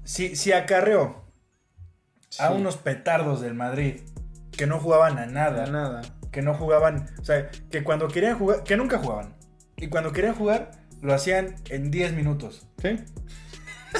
[0.04, 1.24] si, si acarreó
[2.38, 2.54] a Sí.
[2.54, 4.00] unos petardos del Madrid
[4.50, 6.02] que no jugaban a nada, Nada, nada.
[6.30, 9.34] que no jugaban, o sea, que cuando querían jugar, que nunca jugaban.
[9.76, 12.66] Y cuando querían jugar, lo hacían en 10 minutos.
[12.80, 12.98] ¿Sí?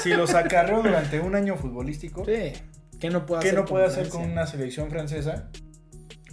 [0.01, 2.53] Si los acarreó durante un año futbolístico, Sí.
[2.99, 4.19] ¿Qué no puede ¿qué hacer no puede hacer Francia?
[4.21, 5.49] con una selección francesa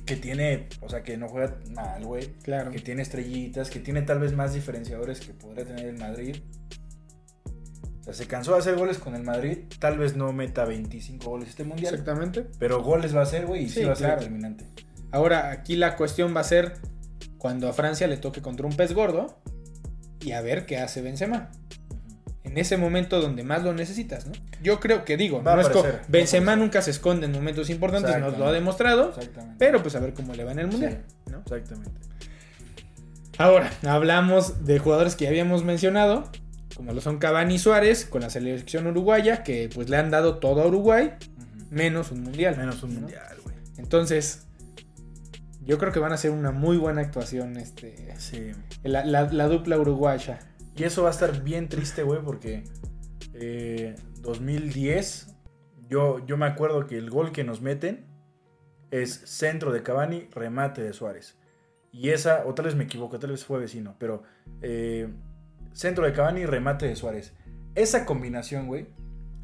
[0.07, 2.33] que tiene, o sea, que no juega mal, güey?
[2.43, 2.71] Claro.
[2.71, 6.37] Que tiene estrellitas, que tiene tal vez más diferenciadores que podría tener el Madrid.
[8.01, 9.59] O sea, se cansó de hacer goles con el Madrid.
[9.79, 11.95] Tal vez no meta 25 goles este mundial.
[11.95, 12.47] Exactamente.
[12.59, 14.67] Pero goles va a hacer, güey, y sí, Sí, va a ser determinante.
[15.13, 16.75] Ahora, aquí la cuestión va a ser
[17.39, 19.41] cuando a Francia le toque contra un pez gordo
[20.21, 21.51] y a ver qué hace Benzema.
[22.51, 24.33] En ese momento donde más lo necesitas, ¿no?
[24.61, 28.37] Yo creo que digo, Va no aparecer, Benzema nunca se esconde en momentos importantes, nos
[28.37, 29.15] lo ha demostrado,
[29.59, 31.39] pero pues a ver cómo le va en el mundial, ¿no?
[31.39, 31.93] Exactamente.
[33.39, 36.29] Ahora, hablamos de jugadores que ya habíamos mencionado,
[36.77, 40.39] como lo son Cavani y Suárez, con la selección uruguaya, que pues le han dado
[40.39, 41.13] todo a Uruguay,
[41.71, 42.57] menos un mundial.
[42.57, 43.01] Menos un ¿no?
[43.01, 43.55] mundial, güey.
[43.79, 44.47] Entonces,
[45.65, 48.51] yo creo que van a hacer una muy buena actuación este, Sí.
[48.83, 50.41] la, la- la dupla uruguaya.
[50.81, 52.65] Y eso va a estar bien triste, güey, porque
[53.35, 55.37] eh, 2010,
[55.89, 58.07] yo, yo me acuerdo que el gol que nos meten
[58.91, 61.37] es centro de Cavani, remate de Suárez.
[61.93, 64.23] Y esa, o tal vez me equivoco, tal vez fue vecino, pero
[64.63, 65.09] eh,
[65.73, 67.35] centro de Cavani, remate de Suárez.
[67.75, 68.87] Esa combinación, güey,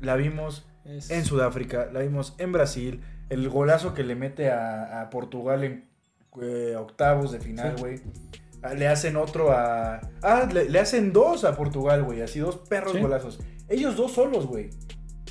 [0.00, 5.02] la vimos Es- en Sudáfrica, la vimos en Brasil, el golazo que le mete a,
[5.02, 5.88] a Portugal en
[6.40, 8.00] eh, octavos de final, güey.
[8.74, 10.00] Le hacen otro a...
[10.22, 12.20] Ah, le, le hacen dos a Portugal, güey.
[12.22, 13.00] Así dos perros Sí.
[13.00, 13.38] golazos.
[13.68, 14.70] Ellos dos solos, güey.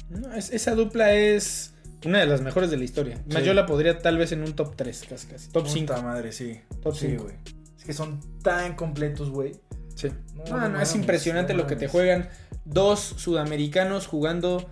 [0.09, 1.73] no, es- esa dupla es
[2.05, 3.23] una de las mejores de la historia.
[3.33, 5.49] Más yo la podría tal vez en un top 3, casi, casi.
[5.51, 5.93] Top 5.
[5.93, 6.61] Puta madre, sí.
[6.83, 7.35] Top sí, güey.
[7.77, 9.53] Es que son tan completos, güey.
[9.95, 10.09] Sí.
[10.35, 12.29] No, No, no no, es impresionante lo que te juegan
[12.65, 14.69] dos sudamericanos jugando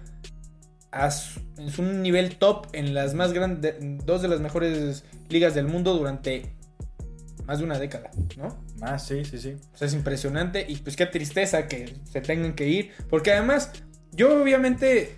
[0.92, 5.56] a su- en su nivel top en las más grandes, dos de las mejores ligas
[5.56, 6.54] del mundo durante
[7.46, 8.64] más de una década, ¿no?
[8.80, 9.56] Más, sí, sí, sí.
[9.74, 12.92] O sea, es impresionante y pues qué tristeza que se tengan que ir.
[13.10, 13.72] Porque además,
[14.12, 15.18] yo obviamente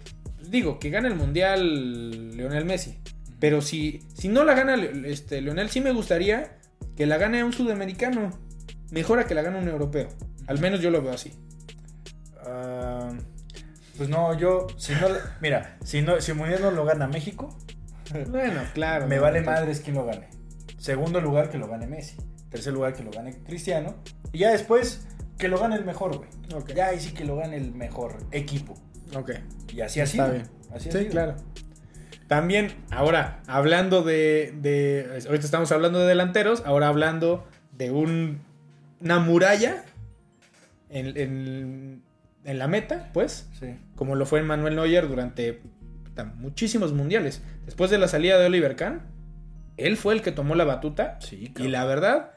[0.49, 2.99] digo que gana el Mundial Leonel Messi.
[3.39, 6.57] Pero si, si no la gana este, Leonel, sí me gustaría
[6.95, 8.31] que la gane un sudamericano.
[8.91, 10.09] Mejor a que la gane un europeo.
[10.47, 11.33] Al menos yo lo veo así.
[12.45, 13.09] Ah,
[13.97, 14.67] pues no, yo...
[14.77, 15.07] Si no,
[15.41, 17.57] mira, si, no, si Mundial no lo gana México,
[18.29, 19.07] Bueno, claro.
[19.07, 19.21] Me ¿no?
[19.21, 20.27] vale madres quién lo gane.
[20.85, 22.15] Segundo lugar, que lo gane Messi.
[22.51, 23.95] Tercer lugar, que lo gane Cristiano.
[24.31, 25.07] Y ya después,
[25.39, 26.29] que lo gane el mejor, güey.
[26.75, 28.75] Ya ahí sí que lo gane el mejor equipo.
[29.15, 29.31] Ok.
[29.73, 30.43] Y así ha Está bien.
[30.71, 31.37] Así Sí, claro.
[32.27, 38.41] También, ahora, hablando de, de- Ahorita estamos hablando de delanteros, ahora hablando de un,
[39.01, 39.85] una muralla
[40.91, 42.03] en, en-
[42.43, 43.75] en la meta, pues, Sí.
[43.95, 45.63] como lo fue Manuel Neuer durante
[46.35, 47.41] muchísimos mundiales.
[47.65, 49.01] Después de la salida de Oliver Kahn,
[49.77, 51.17] él fue el que tomó la batuta.
[51.21, 51.71] Sí, Y cabrón.
[51.71, 52.31] la verdad,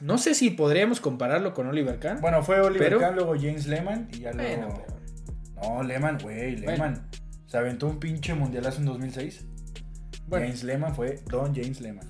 [0.00, 2.20] no sé si podríamos compararlo con Oliver Kahn.
[2.20, 4.66] Bueno, fue Oliver Pero- Kahn, luego James Lehman y ya luego...
[4.68, 7.08] Bueno, pero- No, Lehman, güey, Lehman.
[7.46, 9.46] Se aventó un pinche mundialazo en 2006.
[10.26, 10.46] Bueno.
[10.46, 12.08] James Lehman fue Don James Lehman.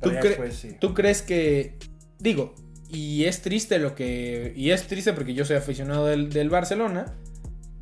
[0.00, 0.76] ¿Tú, cre- sí.
[0.80, 1.76] ¿Tú crees que,
[2.18, 2.54] digo,
[2.88, 7.06] y es triste lo que, y es triste porque yo soy aficionado del, del Barcelona,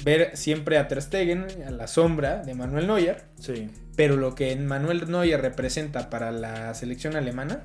[0.05, 3.69] ver siempre a Ter Stegen a la sombra de Manuel Neuer, Sí.
[3.99, 7.65] Pero lo que Manuel Neuer representa para la selección alemana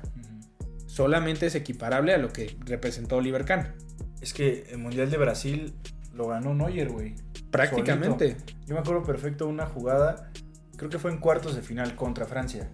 [0.86, 3.72] solamente es equiparable a lo que representó Oliver Kahn.
[4.20, 5.74] Es que el Mundial de Brasil
[6.12, 7.14] lo ganó Neuer, güey.
[7.52, 8.36] Prácticamente.
[8.66, 10.32] Yo me acuerdo perfecto una jugada,
[10.76, 12.68] creo que fue en cuartos de final contra Francia.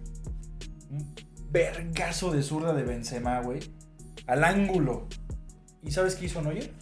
[0.88, 1.14] Un
[1.51, 3.61] vergazo de zurda de Benzema, güey.
[4.27, 5.07] Al ángulo.
[5.83, 6.73] ¿Y sabes qué hizo Neuer?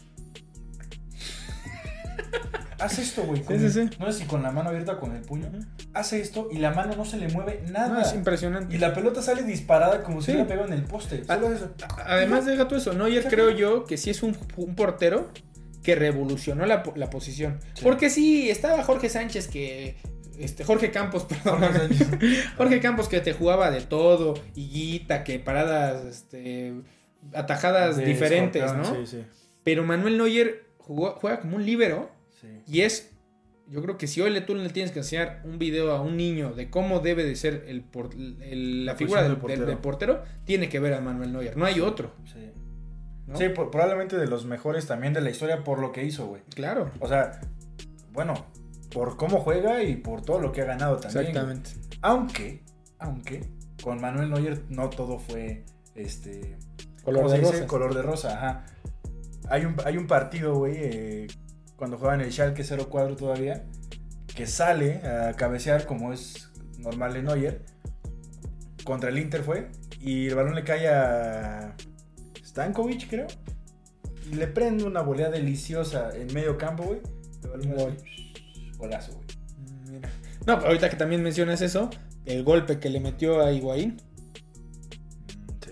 [2.79, 3.43] Hace esto, güey.
[3.43, 3.97] con Sí, el- sí, sí.
[3.99, 5.51] No sé si con la mano abierta o con el puño.
[5.99, 7.89] Hace esto y la mano no se le mueve nada.
[7.89, 8.75] No, es impresionante.
[8.75, 11.25] y la pelota sale disparada como si hubiera pegado en el poste.
[11.25, 11.73] Solo eso.
[12.07, 12.93] Además, deja todo eso.
[12.93, 15.31] Neuer creo yo que sí es un, un portero
[15.83, 17.59] que revolucionó la, la posición.
[17.75, 17.83] Sí.
[17.83, 19.97] Porque sí, estaba Jorge Sánchez que...
[20.39, 21.63] Este, Jorge Campos, perdón.
[22.57, 24.35] Jorge Campos que te jugaba de todo.
[24.55, 26.75] Higuita, que paradas, este,
[27.35, 28.85] atajadas De diferentes, ¿no?
[28.85, 29.25] Sí, sí.
[29.65, 32.47] Pero Manuel Neuer jugó- juega como un líbero sí.
[32.69, 33.11] y es...
[33.70, 36.16] Yo creo que si hoy le, tú le tienes que enseñar un video a un
[36.16, 39.37] niño de cómo debe de ser el por- el- la figura del,
[39.78, 41.57] portero, tiene que ver a Manuel Neuer.
[41.57, 42.12] No hay otro.
[42.33, 42.50] Sí.
[43.26, 43.37] ¿no?
[43.37, 46.40] Sí, por- probablemente de los mejores también de la historia por lo que hizo, güey.
[46.54, 46.90] Claro.
[47.00, 47.40] O sea,
[48.12, 48.46] bueno,
[48.90, 51.26] por cómo juega y por todo lo que ha ganado también.
[51.26, 51.70] Exactamente.
[52.00, 52.62] Aunque,
[52.98, 53.44] aunque,
[53.83, 56.57] con Manuel Neuer no todo fue este.
[57.04, 57.66] Color ¿cómo de rosa.
[57.66, 58.66] Color de rosa, ajá.
[59.50, 61.26] Hay un, hay un partido, güey, eh,
[61.79, 63.64] cuando juega en el Schalke 04 todavía,
[64.35, 67.64] que sale a cabecear como es normal de Neuer.
[68.85, 69.71] Contra el Inter fue.
[70.01, 71.77] Y el balón le cae a
[72.45, 73.29] Stankovic, creo.
[74.31, 77.01] Y le prende una volea deliciosa en medio campo, güey.
[78.77, 79.27] Golazo, güey.
[79.99, 80.47] Mm.
[80.47, 81.91] No, ahorita que también mencionas eso,
[82.25, 84.03] el golpe que le metió a Higuaín.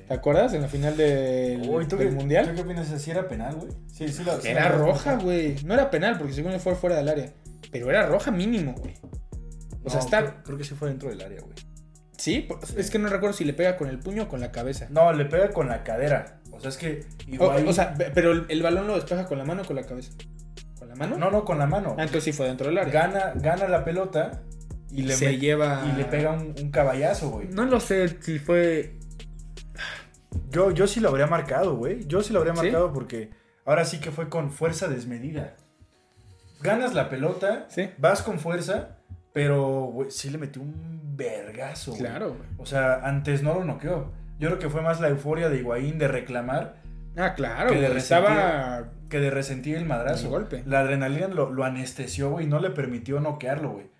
[0.08, 0.52] ¿Te acuerdas?
[0.54, 2.48] En la final del, Uy, ¿tú del qué- Mundial.
[2.48, 2.86] ¿Tú qué opinas?
[3.02, 3.72] ¿Si era penal, güey?
[3.92, 5.56] Sí, sí, la- sí Era roja, güey.
[5.64, 7.32] No era penal, porque según yo fue fuera del área.
[7.72, 8.94] Pero era roja mínimo, güey.
[9.84, 10.18] O sea, está.
[10.22, 11.54] Creo, creo que sí fue dentro del área, güey.
[12.16, 14.86] Sí, es que no recuerdo si le pega con el puño o con la cabeza.
[14.90, 16.40] No, le pega con la cadera.
[16.52, 17.68] O sea, es que O, igual.
[17.68, 19.82] o sea, pe- pero el, el balón lo despeja con la mano o con la
[19.82, 20.12] cabeza.
[20.78, 21.18] ¿Con la mano?
[21.18, 21.90] no, no, con la mano.
[21.98, 22.92] Ah, entonces sí fue dentro del área.
[22.92, 24.42] Gana, gana la pelota
[24.90, 25.84] y le, se lleva.
[25.92, 27.48] y le pega un, un caballazo, güey.
[27.48, 28.96] No lo sé si fue.
[30.50, 32.06] Yo, yo sí lo habría marcado, güey.
[32.06, 32.62] Yo sí lo habría ¿Sí?
[32.62, 33.30] marcado porque
[33.64, 35.54] ahora sí que fue con fuerza desmedida.
[36.60, 37.90] Ganas la pelota, Sí.
[37.98, 38.96] vas con fuerza,
[39.32, 41.94] pero, güey, sí le metió un vergazo.
[41.96, 42.48] Claro, güey.
[42.58, 44.12] O sea, antes no lo noqueó.
[44.38, 46.82] Yo creo que fue más la euforia de Higuaín de reclamar
[47.18, 47.70] Ah, claro.
[47.70, 47.96] Que resentía.
[48.18, 48.92] Estaba.
[49.08, 50.24] que de resentir el madrazo.
[50.24, 50.62] El golpe.
[50.66, 53.90] La adrenalina lo, lo anestesió, güey, y no le permitió noquearlo, güey.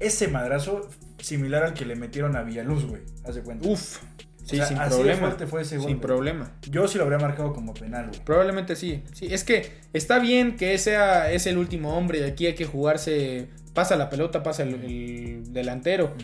[0.00, 3.02] Ese madrazo similar al que le metieron a Villaluz, güey.
[3.26, 3.68] Haz de cuenta.
[3.68, 3.98] Uf.
[4.44, 5.20] Sí, O sea, sin así de problema.
[5.20, 6.52] fuerte fue ese Sin problema.
[6.70, 8.20] Yo sí lo habría marcado como penal, güey.
[8.24, 9.02] Probablemente sí.
[9.12, 12.64] Sí, es que está bien que sea es el último hombre y aquí hay que
[12.64, 13.48] jugarse.
[13.74, 16.14] Pasa la pelota, pasa el, el delantero.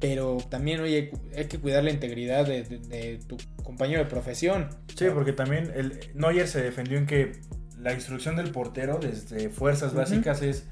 [0.00, 4.68] Pero también, oye, hay que cuidar la integridad de, de- de tu compañero de profesión.
[4.96, 7.32] Sí, porque también el Neuer se defendió en que
[7.80, 10.66] la instrucción del portero desde fuerzas básicas es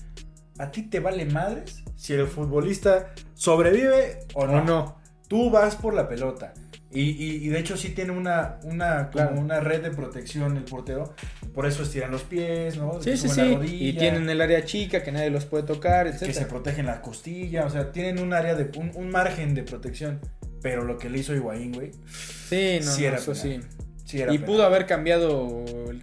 [0.59, 4.65] a ti te vale madres si el futbolista sobrevive o O no.
[4.65, 4.97] no.
[5.29, 6.55] Tú vas por la pelota.
[6.93, 9.41] Y, y- y de hecho sí tiene una, una, como Claro.
[9.41, 11.15] una red de protección el portero.
[11.53, 13.03] Por eso estiran los pies, ¿no?
[13.03, 13.59] Sí, sí, sí.
[13.65, 16.49] Y tienen el área chica que nadie los puede tocar, que se etc.
[16.49, 17.67] protegen la costilla.
[17.67, 20.21] O sea, tienen un área de un, un margen de protección.
[20.63, 23.49] Pero lo que le hizo Higuaín, güey, Sí, no, Sí no, era eso sí.
[23.51, 23.69] penal.
[24.05, 24.47] sí era Y penal.
[24.53, 25.65] pudo haber cambiado.
[25.91, 26.03] el-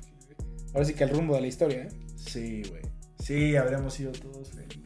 [0.74, 1.89] ahora sí que el rumbo de la historia, ¿eh?
[2.17, 2.82] Sí, güey.
[3.19, 4.82] Sí, habríamos sido todos felices.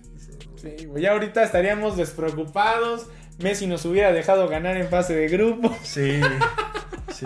[0.61, 3.07] Sí, güey, ya ahorita estaríamos despreocupados.
[3.39, 5.75] Messi nos hubiera dejado ganar en fase de grupo.
[5.83, 6.19] Sí,
[7.13, 7.25] sí.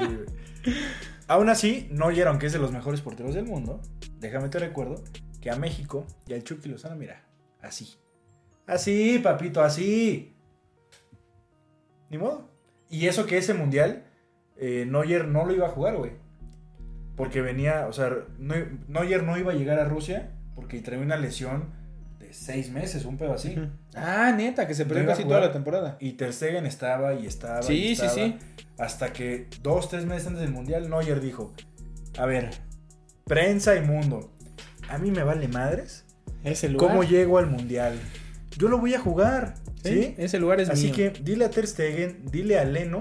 [1.27, 3.81] Aún así, Neuer, aunque es de los mejores porteros del mundo,
[4.19, 5.03] déjame te recuerdo
[5.39, 7.23] que a México y al Chucky Lozano, mira,
[7.61, 7.95] así.
[8.67, 10.35] Así, papito, así.
[12.09, 12.49] Ni modo.
[12.89, 14.03] Y eso que ese mundial,
[14.57, 16.11] eh, no lo iba a jugar, güey.
[17.15, 21.15] Porque venía, o sea, Neu- Neuer no iba a llegar a Rusia porque traía una
[21.17, 21.73] lesión
[22.21, 23.55] de seis meses, un pedo así.
[23.95, 25.97] Ah, neta, que se perdió casi toda la temporada.
[25.99, 27.61] Y Ter Stegen estaba y estaba.
[27.63, 28.37] Sí, y sí, estaba, sí.
[28.77, 31.53] Hasta que dos, tres meses antes del Mundial, Neuer dijo,
[32.17, 32.51] a ver,
[33.25, 34.31] prensa y mundo,
[34.89, 36.05] a mí me vale madres
[36.43, 36.89] Ese lugar.
[36.89, 37.99] cómo llego al Mundial.
[38.57, 40.03] Yo lo voy a jugar, ¿sí?
[40.03, 40.15] ¿Sí?
[40.17, 40.95] Ese lugar es Así mío.
[40.95, 42.99] que dile a Ter Stegen, dile a Leno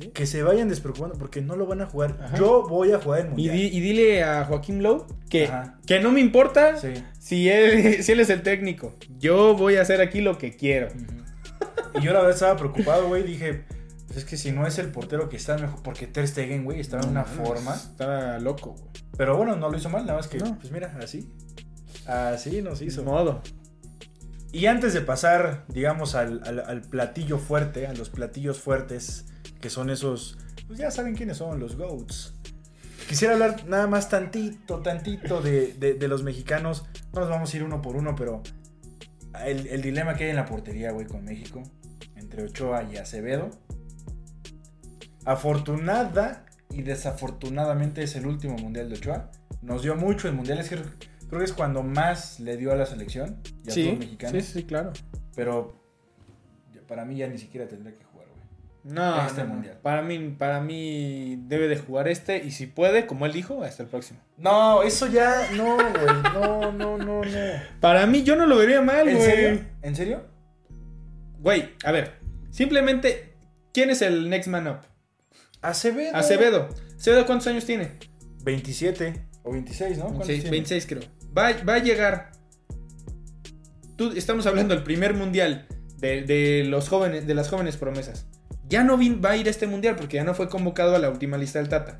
[0.00, 0.08] Sí.
[0.08, 2.18] que se vayan despreocupando porque no lo van a jugar.
[2.22, 2.36] Ajá.
[2.36, 3.56] Yo voy a jugar el Y, Mundial.
[3.56, 5.78] di- y dile a Joaquín Lowe que, Ajá.
[5.86, 6.94] que no me importa Sí.
[7.18, 8.94] si, él, si él es el técnico.
[9.18, 10.88] Yo voy a hacer aquí lo que quiero.
[11.94, 13.22] Y yo la verdad estaba preocupado, güey.
[13.22, 13.64] Dije,
[14.06, 16.80] pues es que si no es el portero que está mejor, porque Ter Stegen, güey,
[16.80, 17.74] estaba en una No forma.
[17.74, 18.90] Estaba loco, güey.
[19.16, 20.58] Pero bueno, no lo hizo mal, nada más que, No.
[20.58, 21.30] pues mira, así.
[22.06, 23.04] Así nos hizo.
[23.04, 23.42] modo.
[24.52, 29.26] Y antes de pasar, digamos, al, al- al platillo fuerte, a los platillos fuertes,
[29.64, 32.34] que son esos, pues ya saben quiénes son, los GOATs.
[33.08, 36.84] Quisiera hablar nada más tantito, tantito de, de- de los mexicanos.
[37.14, 38.42] No nos vamos a ir uno por uno, pero
[39.46, 41.62] el, el dilema que hay en la portería, güey, con México,
[42.14, 43.48] entre Ochoa y Acevedo.
[45.24, 49.30] Afortunada y desafortunadamente es el último mundial de Ochoa.
[49.62, 52.76] Nos dio mucho el mundial, es que creo que es cuando más le dio a
[52.76, 54.44] la selección y a todos Sí, los mexicanos.
[54.44, 54.92] sí, sí, claro.
[55.34, 55.82] Pero
[56.86, 58.13] para mí ya ni siquiera tendría que jugar.
[58.84, 59.54] No, Este no, no.
[59.54, 59.78] mundial.
[59.82, 63.82] Para mí, para mí debe de jugar este y si puede, como él dijo, hasta
[63.82, 64.20] el próximo.
[64.36, 66.22] No, eso ya, no, güey.
[66.34, 67.30] No, no, no, no.
[67.80, 69.26] Para mí yo no lo vería mal, ¿En güey.
[69.30, 69.64] serio?
[69.82, 70.26] ¿En serio?
[71.38, 72.18] Güey, a ver,
[72.50, 73.34] simplemente,
[73.72, 74.78] ¿quién es el next man up?
[75.62, 76.14] Acevedo.
[76.14, 76.68] Acevedo.
[76.96, 77.92] ¿Acevedo cuántos años tiene?
[78.42, 80.04] 27 o 26, ¿no?
[80.06, 80.50] ¿Cuántos Sí, tiene?
[80.50, 81.02] 26 creo.
[81.36, 82.32] Va, va a llegar.
[83.96, 85.66] Tú, estamos hablando del primer mundial
[85.98, 88.26] de, de los jóvenes, de las jóvenes promesas.
[88.74, 91.08] Ya no va a ir a este mundial porque ya no fue convocado a la
[91.08, 91.96] última lista del Tata.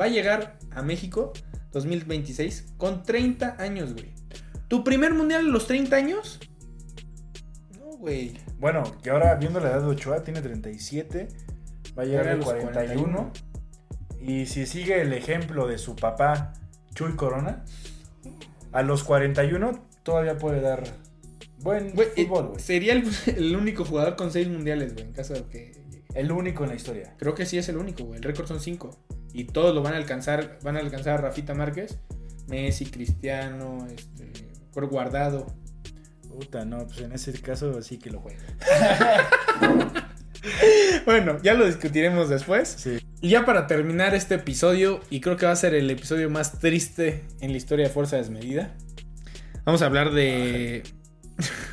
[0.00, 1.32] Va a llegar a México
[1.72, 4.12] 2026 con 30 años, güey.
[4.68, 6.38] ¿Tu primer mundial a los 30 años?
[7.80, 8.38] No, güey.
[8.60, 11.26] Bueno, que ahora viendo la edad de Ochoa, tiene 37.
[11.98, 13.32] Va a llegar a los 41.
[14.20, 16.52] Y si sigue el ejemplo de su papá,
[16.94, 17.64] Chuy Corona,
[18.70, 20.84] a los 41 todavía puede dar
[21.58, 22.60] buen Güey, eh, fútbol, güey.
[22.60, 23.02] sería el,
[23.36, 25.83] el único jugador con 6 mundiales, güey, en caso de que.
[26.14, 27.14] El único en la historia.
[27.18, 28.18] Creo que sí es el único, güey.
[28.18, 28.90] El récord son 5.
[29.32, 30.58] Y todos lo van a alcanzar.
[30.62, 31.98] Van a alcanzar a Rafita Márquez,
[32.46, 35.46] Messi, Cristiano, este, por guardado.
[36.28, 38.40] Puta, no, pues en ese caso sí que lo juega.
[41.06, 42.68] bueno, ya lo discutiremos después.
[42.68, 42.98] Sí.
[43.20, 46.58] Y ya para terminar este episodio, y creo que va a ser el episodio más
[46.58, 48.74] triste en la historia de Fuerza Desmedida,
[49.64, 50.82] vamos a hablar de...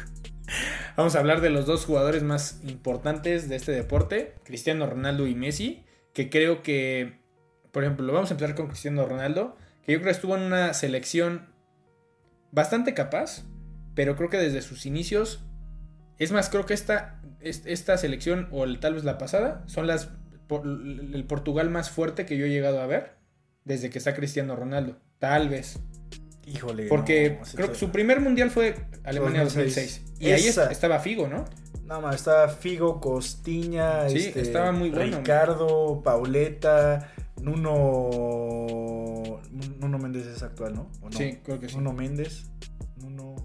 [0.95, 5.35] vamos a hablar de los dos jugadores más importantes de este deporte, Cristiano Ronaldo y
[5.35, 7.19] Messi, que creo que,
[7.71, 10.43] por ejemplo, lo vamos a empezar con Cristiano Ronaldo, que yo creo que estuvo en
[10.43, 11.49] una selección
[12.51, 13.43] bastante capaz,
[13.95, 15.43] pero creo que desde sus inicios,
[16.17, 20.09] es más, creo que esta, esta selección, o tal vez la pasada, son las
[20.59, 23.13] el Portugal más fuerte que yo he llegado a ver
[23.63, 24.97] desde que está Cristiano Ronaldo.
[25.19, 25.79] Tal vez.
[26.45, 26.87] Híjole.
[26.87, 30.03] Porque no, creo que su primer mundial fue Alemania 2006.
[30.03, 30.19] 2006.
[30.19, 31.45] Y ahí Esa- estaba Figo, ¿no?
[31.85, 35.17] No, más estaba Figo, Costiña, Sí, este, estaba muy bueno.
[35.17, 39.39] Ricardo, Pauleta, Nuno.
[39.79, 40.89] Nuno Méndez es actual, ¿no?
[41.01, 41.17] ¿O no?
[41.17, 41.75] Sí, creo que sí.
[41.75, 42.45] Nuno Méndez.
[42.97, 43.35] Nuno.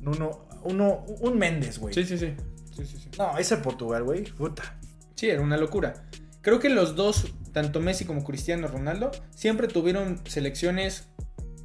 [0.00, 0.46] Nuno.
[0.64, 1.92] Uno, un Méndez, güey.
[1.94, 2.34] Sí, sí, sí.
[2.76, 3.10] Sí, sí, sí.
[3.18, 4.22] No, ese Portugal, güey.
[4.24, 4.78] Puta.
[5.16, 6.04] Sí, era una locura.
[6.40, 11.08] Creo que los dos, tanto Messi como Cristiano Ronaldo, siempre tuvieron selecciones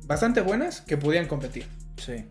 [0.07, 1.67] bastante buenas que podían competir.
[1.97, 2.25] Sí.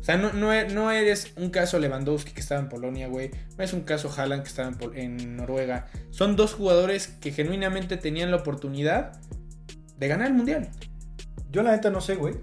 [0.00, 3.30] O sea, no, no, no eres un caso Lewandowski que estaba en Polonia, güey.
[3.56, 5.86] No es un caso Haaland que estaba en, Pol- en Noruega.
[6.10, 9.20] Son dos jugadores que genuinamente tenían la oportunidad
[9.98, 10.68] de ganar el mundial.
[11.50, 12.34] Yo la neta no sé, güey.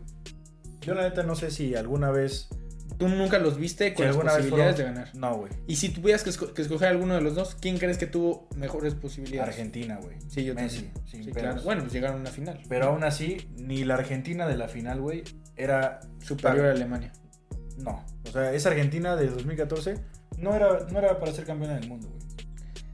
[0.82, 2.50] Yo la neta no sé si alguna vez.
[2.98, 5.10] Tú nunca los viste con las posibilidades de ganar.
[5.16, 5.52] No, güey.
[5.68, 8.48] Y si tuvieras que, esco- que escoger alguno de los dos, ¿quién crees que tuvo
[8.56, 9.50] mejores posibilidades?
[9.50, 10.16] Argentina, güey.
[10.30, 10.90] Sí, yo Messi.
[11.06, 11.62] Sí, claro.
[11.64, 12.62] Bueno, pues llegaron a una final.
[12.70, 15.24] Pero aún así, ni la Argentina de la final, güey,
[15.56, 17.12] era Superior a Alemania.
[17.78, 18.06] No.
[18.28, 19.96] O sea, esa Argentina de 2014
[20.38, 22.22] no era, no era para ser campeona del mundo, güey.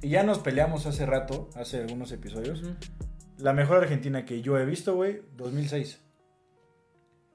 [0.02, 2.64] Y ya nos peleamos hace rato, hace algunos episodios.
[3.38, 6.00] La mejor Argentina que yo he visto, güey, 2006.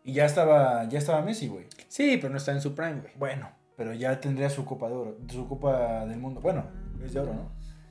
[0.07, 1.67] Y ya estaba, ya estaba Messi, güey.
[1.89, 3.13] Sí, pero no está en su prime, güey.
[3.19, 6.41] Bueno, pero ya tendría su Copa de Oro, su Copa del Mundo.
[6.41, 6.65] Bueno,
[7.05, 7.51] es de oro, ¿no?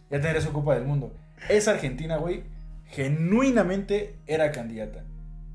[0.09, 1.13] Ya tendría su Copa del Mundo.
[1.49, 2.45] Esa Argentina, güey,
[2.85, 5.03] genuinamente era candidata.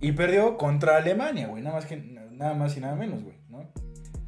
[0.00, 1.62] Y perdió contra Alemania, güey.
[1.62, 3.66] Nada más, que, nada más y nada menos, güey, ¿no?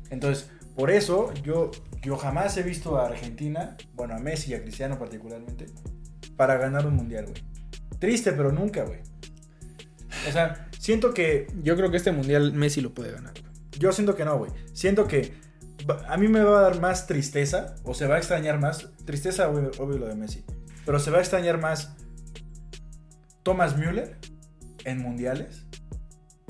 [0.08, 4.62] Entonces, por eso yo, yo jamás he visto a Argentina, bueno, a Messi y a
[4.62, 5.66] Cristiano particularmente,
[6.38, 7.44] para ganar un mundial, güey.
[7.98, 9.00] Triste, pero nunca, güey.
[10.26, 13.34] O sea, siento que Yo creo que este mundial Messi lo puede ganar,
[13.78, 14.50] yo siento que no, güey.
[14.72, 15.34] Siento que
[16.08, 18.90] a mí me va a dar más tristeza, o se va a extrañar más.
[19.04, 20.44] Tristeza, obvio, obvio lo de Messi.
[20.84, 21.96] Pero se va a extrañar más
[23.42, 24.18] Thomas Müller
[24.84, 25.66] en mundiales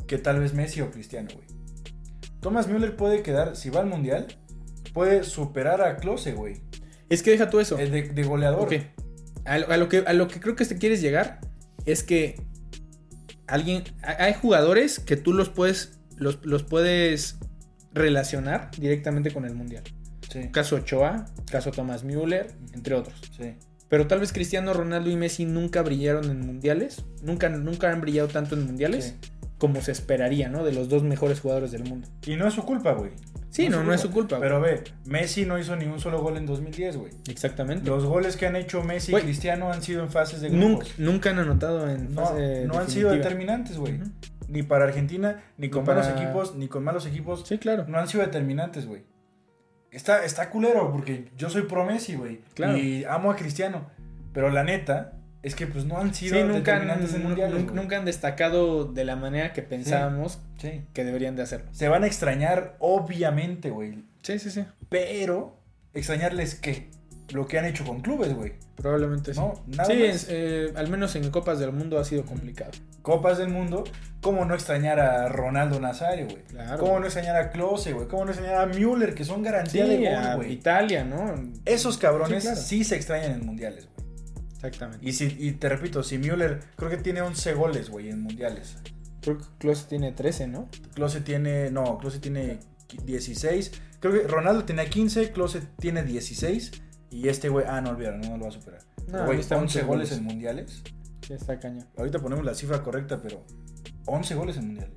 [0.07, 1.47] que tal vez Messi o Cristiano, güey.
[2.41, 4.27] Thomas Müller puede quedar, si va al mundial,
[4.93, 6.63] puede superar a Klose, güey.
[7.09, 7.79] Es que deja tú eso.
[7.79, 8.69] El de, de goleador.
[9.45, 11.41] A lo, a lo que, a lo que creo que te quieres llegar
[11.87, 12.41] es que
[13.55, 13.85] alguien.
[14.03, 15.99] ha- Hay jugadores que tú los puedes.
[16.17, 17.39] Los, los puedes
[17.93, 19.83] relacionar directamente con el mundial.
[20.31, 23.21] Sí, Caso Ochoa, caso Thomas Müller, entre otros.
[23.37, 23.55] sí.
[23.89, 27.05] Pero tal vez Cristiano Ronaldo y Messi nunca brillaron en mundiales.
[27.23, 29.31] Nunca, nunca han brillado tanto en mundiales sí.
[29.59, 30.65] como se esperaría, ¿no?
[30.65, 32.09] De los dos mejores jugadores del mundo.
[32.27, 33.11] Y no es su culpa, güey.
[33.53, 34.41] Sí, no, no es su culpa.
[34.41, 37.13] Pero ve, Messi no hizo ni un solo gol en 2010, güey.
[37.29, 37.87] Exactamente.
[37.87, 39.21] Los goles que han hecho Messi y.
[39.21, 40.95] Cristiano han sido en fases de grupos.
[40.97, 44.01] nunca han anotado en No, fase no han sido determinantes, güey.
[44.49, 47.45] Ni para Argentina, ni con buenos equipos, ni con malos equipos.
[47.47, 47.85] Sí, claro.
[47.87, 49.05] No han sido determinantes, güey.
[49.91, 52.41] Está, está culero, porque yo soy pro Messi, güey.
[52.55, 52.79] Claro.
[52.79, 53.91] Y amo a Cristiano.
[54.33, 57.57] Pero la neta es que pues no han sido Sí, nunca han, en mundiales.
[57.61, 57.75] nun- güey.
[57.75, 60.83] nunca han destacado de la manera que pensábamos Sí.
[60.93, 61.67] que deberían de hacerlo.
[61.73, 64.05] Se van a extrañar, obviamente, güey.
[64.23, 64.65] Sí, sí, sí.
[64.89, 65.59] Pero,
[65.95, 66.91] extrañarles qué?
[67.33, 68.53] Lo que han hecho con clubes, güey.
[68.77, 69.41] Probablemente sí.
[69.41, 70.27] No, nada sí, más.
[70.29, 72.71] eh, al menos en Copas del Mundo ha sido complicado.
[73.01, 73.85] Copas del Mundo,
[74.21, 76.43] ¿cómo no extrañar a Ronaldo Nazario, güey?
[76.45, 76.79] Claro.
[76.79, 78.07] ¿Cómo no extrañar a Klose, güey?
[78.09, 80.53] ¿Cómo no extrañar a Müller, que son Sí, garantía de gol, güey?
[80.53, 81.35] Italia, ¿no?
[81.65, 83.92] Esos cabrones Sí, sí, se extrañan en mundiales, güey.
[84.63, 85.09] Exactamente.
[85.09, 88.77] Y, si, y te repito, si Müller, creo que tiene 11 goles, güey, en mundiales.
[89.21, 90.69] Creo que Klose tiene 13, ¿no?
[90.95, 92.61] Klose tiene, no, Klose tiene
[93.05, 93.73] 16.
[93.99, 96.71] Creo que Ronaldo tenía 15, Klose tiene 16.
[97.11, 98.81] Y este güey, ah, no olvidaron, no lo va a superar.
[99.09, 100.19] No, güey, está 11 muchos goles goles.
[100.19, 100.83] en mundiales.
[101.27, 101.87] Sí, está cañón.
[101.97, 103.45] Ahorita ponemos la cifra correcta, pero
[104.07, 104.95] 11 goles en mundiales.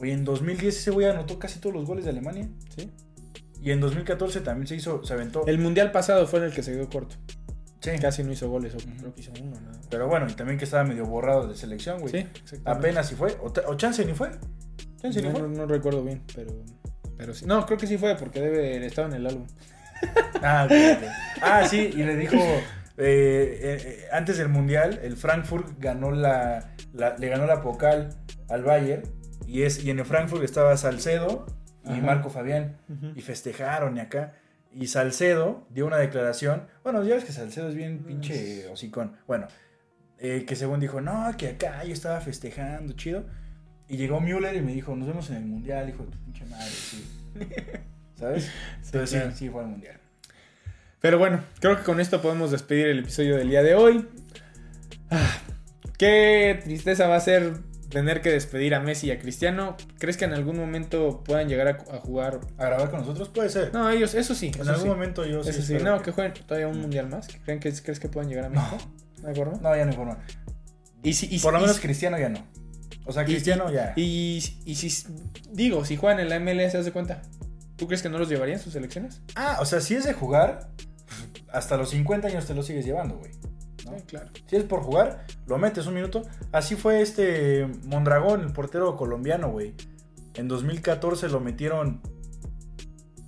[0.00, 2.48] Oye, en 2010 ese güey anotó casi todos los goles de Alemania.
[2.76, 2.92] Sí.
[3.60, 5.46] Y en 2014 también se hizo, se aventó.
[5.46, 7.16] El mundial pasado fue en el que se quedó corto.
[7.80, 7.90] Sí.
[8.00, 9.78] Casi no hizo goles, creo que hizo uno, nada.
[9.90, 12.12] Pero bueno, y también que estaba medio borrado de selección, güey.
[12.44, 12.56] Sí.
[12.64, 13.36] Apenas si fue.
[13.40, 14.30] O, o chance ni fue.
[15.00, 15.42] Chance ni No, fue.
[15.42, 16.50] no- no recuerdo bien, pero,
[17.16, 17.46] pero sí.
[17.46, 19.46] No, creo que sí fue porque debe estaba en el álbum.
[20.42, 21.08] Ah, ok, ok.
[21.42, 22.36] Ah, sí, y le dijo.
[22.36, 22.60] eh,
[22.96, 28.10] eh, eh, antes del mundial, el Frankfurt ganó la, la- le ganó la Pocal
[28.48, 29.02] al Bayern.
[29.46, 31.46] Y, es, y en el Frankfurt estaba Salcedo
[31.84, 32.00] y Ajá.
[32.02, 32.76] Marco Fabián.
[33.16, 34.34] Y festejaron y acá.
[34.78, 36.68] Y Salcedo dio una declaración.
[36.84, 39.16] Bueno, ya ves que Salcedo es bien pinche hocicón.
[39.26, 39.48] Bueno,
[40.18, 43.24] eh, que según dijo, no, que acá yo estaba festejando, chido.
[43.88, 46.44] Y llegó Müller y me dijo, nos vemos en el mundial, hijo de tu pinche
[46.44, 47.04] madre, sí.
[48.14, 48.52] ¿Sabes?
[48.84, 49.30] Entonces claro.
[49.32, 49.96] sí, sí fue al mundial.
[51.00, 54.06] Pero bueno, creo que con esto podemos despedir el episodio del día de hoy.
[55.10, 55.38] Ah,
[55.98, 57.54] qué tristeza va a ser
[57.88, 59.76] tener que despedir a Messi y a Cristiano.
[59.98, 62.40] ¿Crees que en algún momento puedan llegar a, a jugar?
[62.58, 63.28] ¿A grabar con nosotros?
[63.28, 63.72] Puede ser.
[63.72, 64.50] No, ellos, eso sí.
[64.58, 64.88] en algún sí.
[64.88, 65.40] momento yo.
[65.40, 67.28] Eso sí, no, que jueguen todavía un mundial más.
[67.44, 68.76] ¿Creen que, ¿Crees que puedan llegar a México?
[69.22, 69.58] ¿No hay forma?
[69.60, 70.18] No, ya no hay forma.
[71.02, 72.46] Y si, y, Por lo y- menos Cristiano ya no.
[73.06, 73.92] O sea, y- Cristiano ya.
[73.96, 75.06] Y, y si,
[75.52, 77.22] digo, si juegan en la MLS, ¿haz de cuenta?
[77.76, 79.22] ¿Tú crees que no los llevarían sus selecciones?
[79.36, 80.68] Ah, o sea, si es de jugar,
[81.50, 83.30] hasta los 50 años te lo sigues llevando, güey.
[84.08, 84.28] Claro.
[84.46, 86.22] Si es por jugar, lo metes un minuto.
[86.50, 89.74] Así fue este Mondragón, el portero colombiano, güey.
[90.34, 92.00] En 2014 lo metieron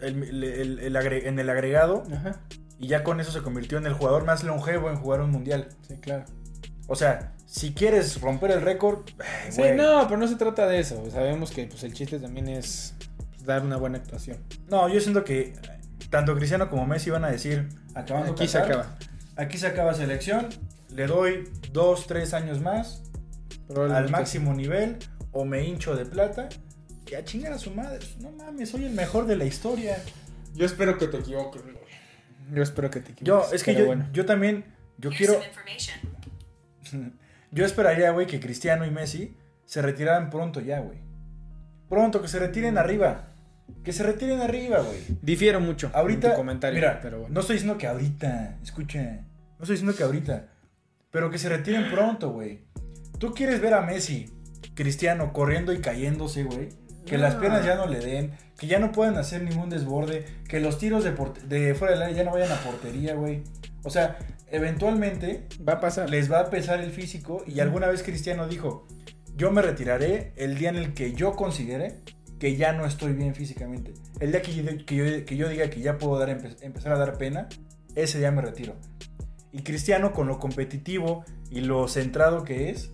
[0.00, 2.40] el- el- el- el agre- en el agregado Ajá.
[2.78, 5.68] y ya con eso se convirtió en el jugador más longevo en jugar un mundial.
[5.86, 6.24] Sí, claro.
[6.88, 10.80] O sea, si quieres romper el récord, eh, Sí, no, pero no se trata de
[10.80, 11.04] eso.
[11.10, 12.94] Sabemos que pues, el chiste también es
[13.28, 14.38] pues, dar una buena actuación.
[14.68, 15.52] No, yo siento que
[16.10, 18.96] tanto Cristiano como Messi van a decir, acabando Aquí se acaba.
[19.40, 20.48] Aquí se acaba selección,
[20.94, 23.02] le doy dos, tres años más
[23.74, 24.98] al máximo nivel
[25.32, 26.50] o me hincho de plata
[27.10, 28.06] y a chingar a su madre.
[28.20, 29.96] No mames, soy el mejor de la historia.
[30.52, 31.74] Yo espero que te equivoques, güey.
[32.52, 33.52] Yo espero que te Yo, equivoques.
[33.54, 34.06] es que yo, bueno.
[34.12, 34.66] yo también,
[34.98, 35.40] yo Here's quiero,
[37.50, 40.98] yo esperaría, güey, que Cristiano y Messi se retiraran pronto ya, güey.
[41.88, 43.29] Pronto, que se retiren arriba.
[43.84, 44.98] Que se retiren arriba, güey.
[45.22, 47.34] Difiero mucho Ahorita, en tu comentario, mira, pero bueno.
[47.34, 50.48] no estoy diciendo que ahorita, escucha, no estoy diciendo que ahorita,
[51.10, 52.60] pero que se retiren pronto, güey.
[53.18, 54.30] Tú quieres ver a Messi,
[54.74, 56.68] Cristiano, corriendo y cayéndose, güey.
[57.06, 60.60] Que las piernas ya no le den, que ya no puedan hacer ningún desborde, que
[60.60, 61.12] los tiros de,
[61.48, 63.42] de fuera del área ya no vayan a portería, güey.
[63.82, 64.18] O sea,
[64.64, 66.10] eventualmente Va a pasar.
[66.10, 68.86] les va a pesar el físico y alguna vez Cristiano dijo,
[69.34, 71.96] yo me retiraré el día en el que yo considere
[72.40, 73.94] que ya no estoy bien físicamente.
[74.18, 76.92] El día que yo, que yo, que yo diga que ya puedo dar, empe- empezar
[76.92, 77.48] a dar pena,
[77.94, 78.74] ese día me retiro.
[79.52, 82.90] Y Cristiano con lo competitivo y lo centrado que es,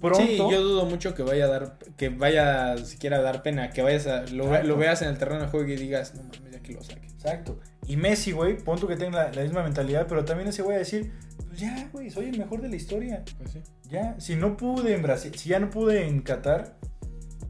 [0.00, 0.18] pronto...
[0.20, 3.82] Sí, yo dudo mucho que vaya a dar, que vaya siquiera a dar pena, que
[3.82, 6.60] vayas a, lo, lo veas en el terreno de juego y digas, no mames, ya
[6.60, 7.06] que lo saque.
[7.06, 7.60] Exacto.
[7.86, 10.74] Y Messi, güey, pon tú que tenga la, la misma mentalidad, pero también ese güey
[10.76, 11.12] a decir,
[11.46, 13.24] pues ya, güey, soy el mejor de la historia.
[13.38, 13.62] Pues sí.
[13.88, 16.76] Ya, si no pude en Brasil, si ya no pude en Qatar,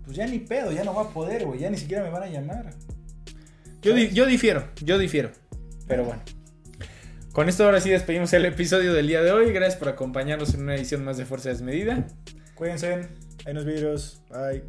[0.07, 2.23] pues ya ni pedo, ya no va a poder, güey, ya ni siquiera me van
[2.23, 2.71] a llamar.
[3.83, 5.31] Yo, di- yo difiero, yo difiero.
[5.87, 6.23] Pero bueno.
[7.33, 9.53] Con esto ahora sí despedimos el episodio del día de hoy.
[9.53, 12.07] Gracias por acompañarnos en una edición más de Fuerza Desmedida.
[12.55, 13.09] Cuídense,
[13.45, 14.63] hay unos videos, bye.